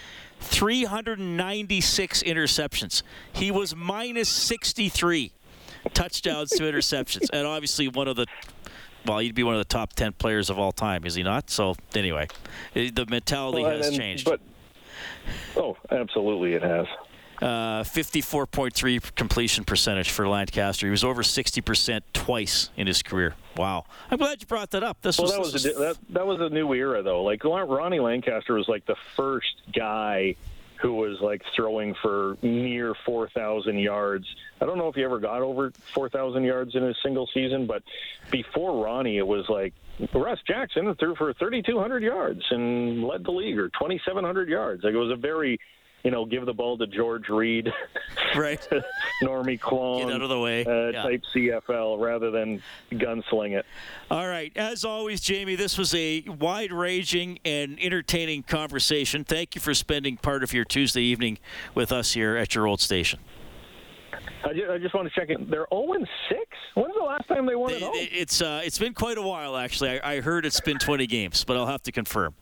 396 0.41 2.23
interceptions. 2.23 3.03
He 3.33 3.51
was 3.51 3.77
minus 3.77 4.31
63 4.31 5.33
touchdowns 5.93 6.51
to 6.51 6.63
interceptions, 6.63 7.29
and 7.33 7.47
obviously 7.47 7.89
one 7.89 8.09
of 8.09 8.17
the 8.17 8.27
well, 9.07 9.19
he'd 9.19 9.35
be 9.35 9.43
one 9.43 9.55
of 9.55 9.61
the 9.61 9.65
top 9.65 9.93
10 9.95 10.13
players 10.13 10.51
of 10.51 10.59
all 10.59 10.73
time, 10.73 11.05
is 11.05 11.15
he 11.15 11.23
not? 11.23 11.51
So, 11.51 11.75
anyway, 11.95 12.29
the 12.75 13.07
mentality 13.09 13.63
well, 13.63 13.77
has 13.77 13.97
changed. 13.97 14.25
But, 14.25 14.41
oh, 15.57 15.77
absolutely, 15.91 16.55
it 16.55 16.63
has. 16.63 16.87
Uh, 17.43 17.83
54.3 17.83 19.15
completion 19.17 19.65
percentage 19.65 20.11
for 20.11 20.29
Lancaster. 20.29 20.87
He 20.87 20.91
was 20.91 21.05
over 21.05 21.23
60% 21.23 22.01
twice 22.13 22.71
in 22.77 22.87
his 22.87 23.03
career. 23.03 23.35
Wow. 23.57 23.85
I'm 24.11 24.19
glad 24.19 24.41
you 24.41 24.47
brought 24.47 24.71
that 24.71 24.83
up. 24.83 25.03
This 25.03 25.19
well, 25.19 25.39
was, 25.39 25.53
that 25.53 25.53
was, 25.53 25.67
a, 25.67 25.79
that, 25.79 25.97
that 26.11 26.27
was 26.27 26.41
a 26.41 26.49
new 26.49 26.73
era, 26.73 27.03
though. 27.03 27.23
Like, 27.23 27.45
Ronnie 27.45 28.01
Lancaster 28.01 28.55
was 28.55 28.69
like 28.69 28.87
the 28.87 28.97
first 29.17 29.63
guy 29.75 30.37
who 30.85 30.93
was 30.93 31.19
like 31.23 31.41
throwing 31.57 31.95
for 32.03 32.37
near 32.43 32.95
4,000 33.07 33.79
yards. 33.79 34.27
I 34.61 34.67
don't 34.67 34.77
know 34.77 34.89
if 34.89 34.95
he 34.95 35.03
ever 35.03 35.19
got 35.19 35.41
over 35.41 35.73
4,000 35.95 36.45
yards 36.45 36.75
in 36.75 36.85
a 36.85 36.93
single 37.03 37.27
season, 37.33 37.67
but 37.67 37.83
before 38.31 38.85
Ronnie, 38.85 39.17
it 39.17 39.27
was 39.27 39.49
like 39.49 39.73
Russ 40.13 40.41
Jackson 40.47 40.95
threw 40.97 41.15
for 41.15 41.33
3,200 41.33 42.03
yards 42.03 42.43
and 42.51 43.03
led 43.03 43.25
the 43.25 43.31
league, 43.31 43.59
or 43.59 43.71
2,700 43.71 44.51
yards. 44.51 44.85
Like 44.85 44.93
it 44.93 44.99
was 44.99 45.11
a 45.11 45.17
very 45.17 45.59
you 46.05 46.11
know, 46.11 46.27
give 46.27 46.45
the 46.45 46.53
ball 46.53 46.77
to 46.77 46.87
George 46.87 47.31
Reed, 47.31 47.73
right? 48.37 48.69
Normie 49.23 49.59
Kwong, 49.59 50.03
get 50.03 50.13
out 50.13 50.21
of 50.21 50.29
the 50.29 50.39
way, 50.39 50.65
uh, 50.65 50.91
yeah. 50.91 51.03
type 51.03 51.23
CFL 51.35 51.99
rather 51.99 52.31
than 52.31 52.63
gunsling 52.93 53.59
it. 53.59 53.65
All 54.11 54.29
right, 54.29 54.53
as 54.55 54.85
always, 54.85 55.23
Jamie, 55.23 55.57
this 55.57 55.79
was 55.79 55.95
a 55.95 56.21
wide-ranging 56.29 57.39
and 57.45 57.79
entertaining 57.81 58.43
conversation. 58.43 59.25
Thank 59.25 59.55
you 59.55 59.63
for 59.63 59.73
spending 59.73 60.19
part 60.19 60.43
of 60.43 60.53
your 60.53 60.67
Tuesday 60.67 61.03
evening 61.03 61.39
with 61.75 61.91
us 61.91 62.13
here 62.13 62.37
at 62.37 62.55
your 62.55 62.67
old 62.67 62.83
station. 62.83 63.19
I 64.45 64.53
just, 64.53 64.71
I 64.71 64.79
just 64.79 64.95
want 64.95 65.09
to 65.13 65.15
check 65.19 65.31
in. 65.31 65.49
They're 65.49 65.67
0 65.73 65.95
6. 66.29 66.41
When's 66.75 66.95
the 66.95 67.03
last 67.05 67.27
time 67.29 67.47
they 67.47 67.55
won 67.55 67.73
at 67.73 67.81
home? 67.83 67.93
It's 67.95 68.43
uh, 68.43 68.61
it's 68.65 68.79
been 68.79 68.95
quite 68.95 69.19
a 69.19 69.23
while 69.23 69.57
actually. 69.57 70.01
I, 70.01 70.15
I 70.15 70.21
heard 70.21 70.45
it's 70.47 70.61
been 70.61 70.79
20 70.79 71.07
games, 71.07 71.45
but 71.45 71.57
I'll 71.57 71.67
have 71.67 71.83
to 71.85 71.93
confirm. 71.93 72.35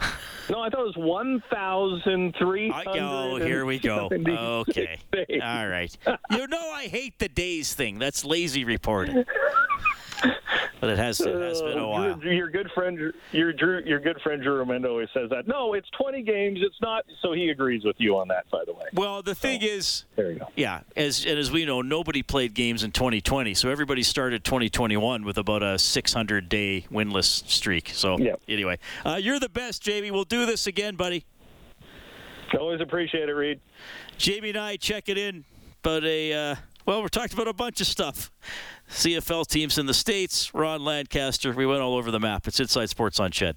No, 0.50 0.60
I 0.60 0.68
thought 0.68 0.80
it 0.80 0.98
was 0.98 1.06
1,300. 1.50 3.00
Oh, 3.00 3.36
here 3.36 3.64
we 3.64 3.78
go. 3.78 4.10
Okay. 4.12 4.98
All 5.42 5.66
right. 5.66 5.96
You 6.30 6.46
know 6.48 6.70
I 6.70 6.84
hate 6.84 7.18
the 7.18 7.30
days 7.30 7.72
thing. 7.72 7.98
That's 7.98 8.26
lazy 8.26 8.64
reporting. 8.64 9.24
but 10.80 10.90
it 10.90 10.98
has 10.98 11.20
it 11.20 11.34
has 11.34 11.62
been 11.62 11.78
a 11.78 11.84
uh, 11.84 11.88
while. 11.88 12.18
Your, 12.22 12.32
your 12.32 12.50
good 12.50 12.70
friend, 12.74 13.12
your 13.32 13.52
Drew, 13.52 13.82
your 13.84 14.00
good 14.00 14.20
friend 14.22 14.42
Drew 14.42 14.64
Remenda 14.64 14.88
always 14.88 15.08
says 15.14 15.30
that. 15.30 15.46
No, 15.46 15.74
it's 15.74 15.88
20 15.98 16.22
games. 16.22 16.58
It's 16.62 16.80
not. 16.80 17.04
So 17.22 17.32
he 17.32 17.50
agrees 17.50 17.84
with 17.84 17.96
you 17.98 18.16
on 18.16 18.28
that, 18.28 18.50
by 18.50 18.64
the 18.66 18.72
way. 18.72 18.86
Well, 18.92 19.22
the 19.22 19.34
thing 19.34 19.60
so, 19.60 19.66
is, 19.66 20.04
there 20.16 20.32
you 20.32 20.38
go. 20.38 20.48
Yeah, 20.56 20.80
as 20.96 21.24
and 21.24 21.38
as 21.38 21.50
we 21.50 21.64
know, 21.64 21.82
nobody 21.82 22.22
played 22.22 22.54
games 22.54 22.84
in 22.84 22.92
2020, 22.92 23.54
so 23.54 23.70
everybody 23.70 24.02
started 24.02 24.44
2021 24.44 25.24
with 25.24 25.38
about 25.38 25.62
a 25.62 25.78
600 25.78 26.48
day 26.48 26.86
winless 26.90 27.48
streak. 27.48 27.90
So 27.94 28.18
yep. 28.18 28.40
anyway, 28.48 28.78
uh, 29.04 29.18
you're 29.20 29.40
the 29.40 29.48
best, 29.48 29.82
Jamie. 29.82 30.10
We'll 30.10 30.24
do 30.24 30.46
this 30.46 30.66
again, 30.66 30.96
buddy. 30.96 31.24
Always 32.58 32.80
appreciate 32.80 33.28
it, 33.28 33.32
Reed. 33.32 33.60
Jamie 34.18 34.50
and 34.50 34.58
I 34.58 34.76
check 34.76 35.08
it 35.08 35.18
in, 35.18 35.44
but 35.82 36.04
a 36.04 36.32
uh, 36.32 36.54
well, 36.86 37.00
we're 37.00 37.08
talking 37.08 37.34
about 37.34 37.48
a 37.48 37.54
bunch 37.54 37.80
of 37.80 37.86
stuff. 37.86 38.30
CFL 38.90 39.46
teams 39.46 39.78
in 39.78 39.86
the 39.86 39.94
States, 39.94 40.54
Ron 40.54 40.84
Lancaster. 40.84 41.52
We 41.52 41.66
went 41.66 41.80
all 41.82 41.96
over 41.96 42.10
the 42.10 42.20
map. 42.20 42.46
It's 42.46 42.60
Inside 42.60 42.90
Sports 42.90 43.18
on 43.20 43.30
CHED. 43.30 43.56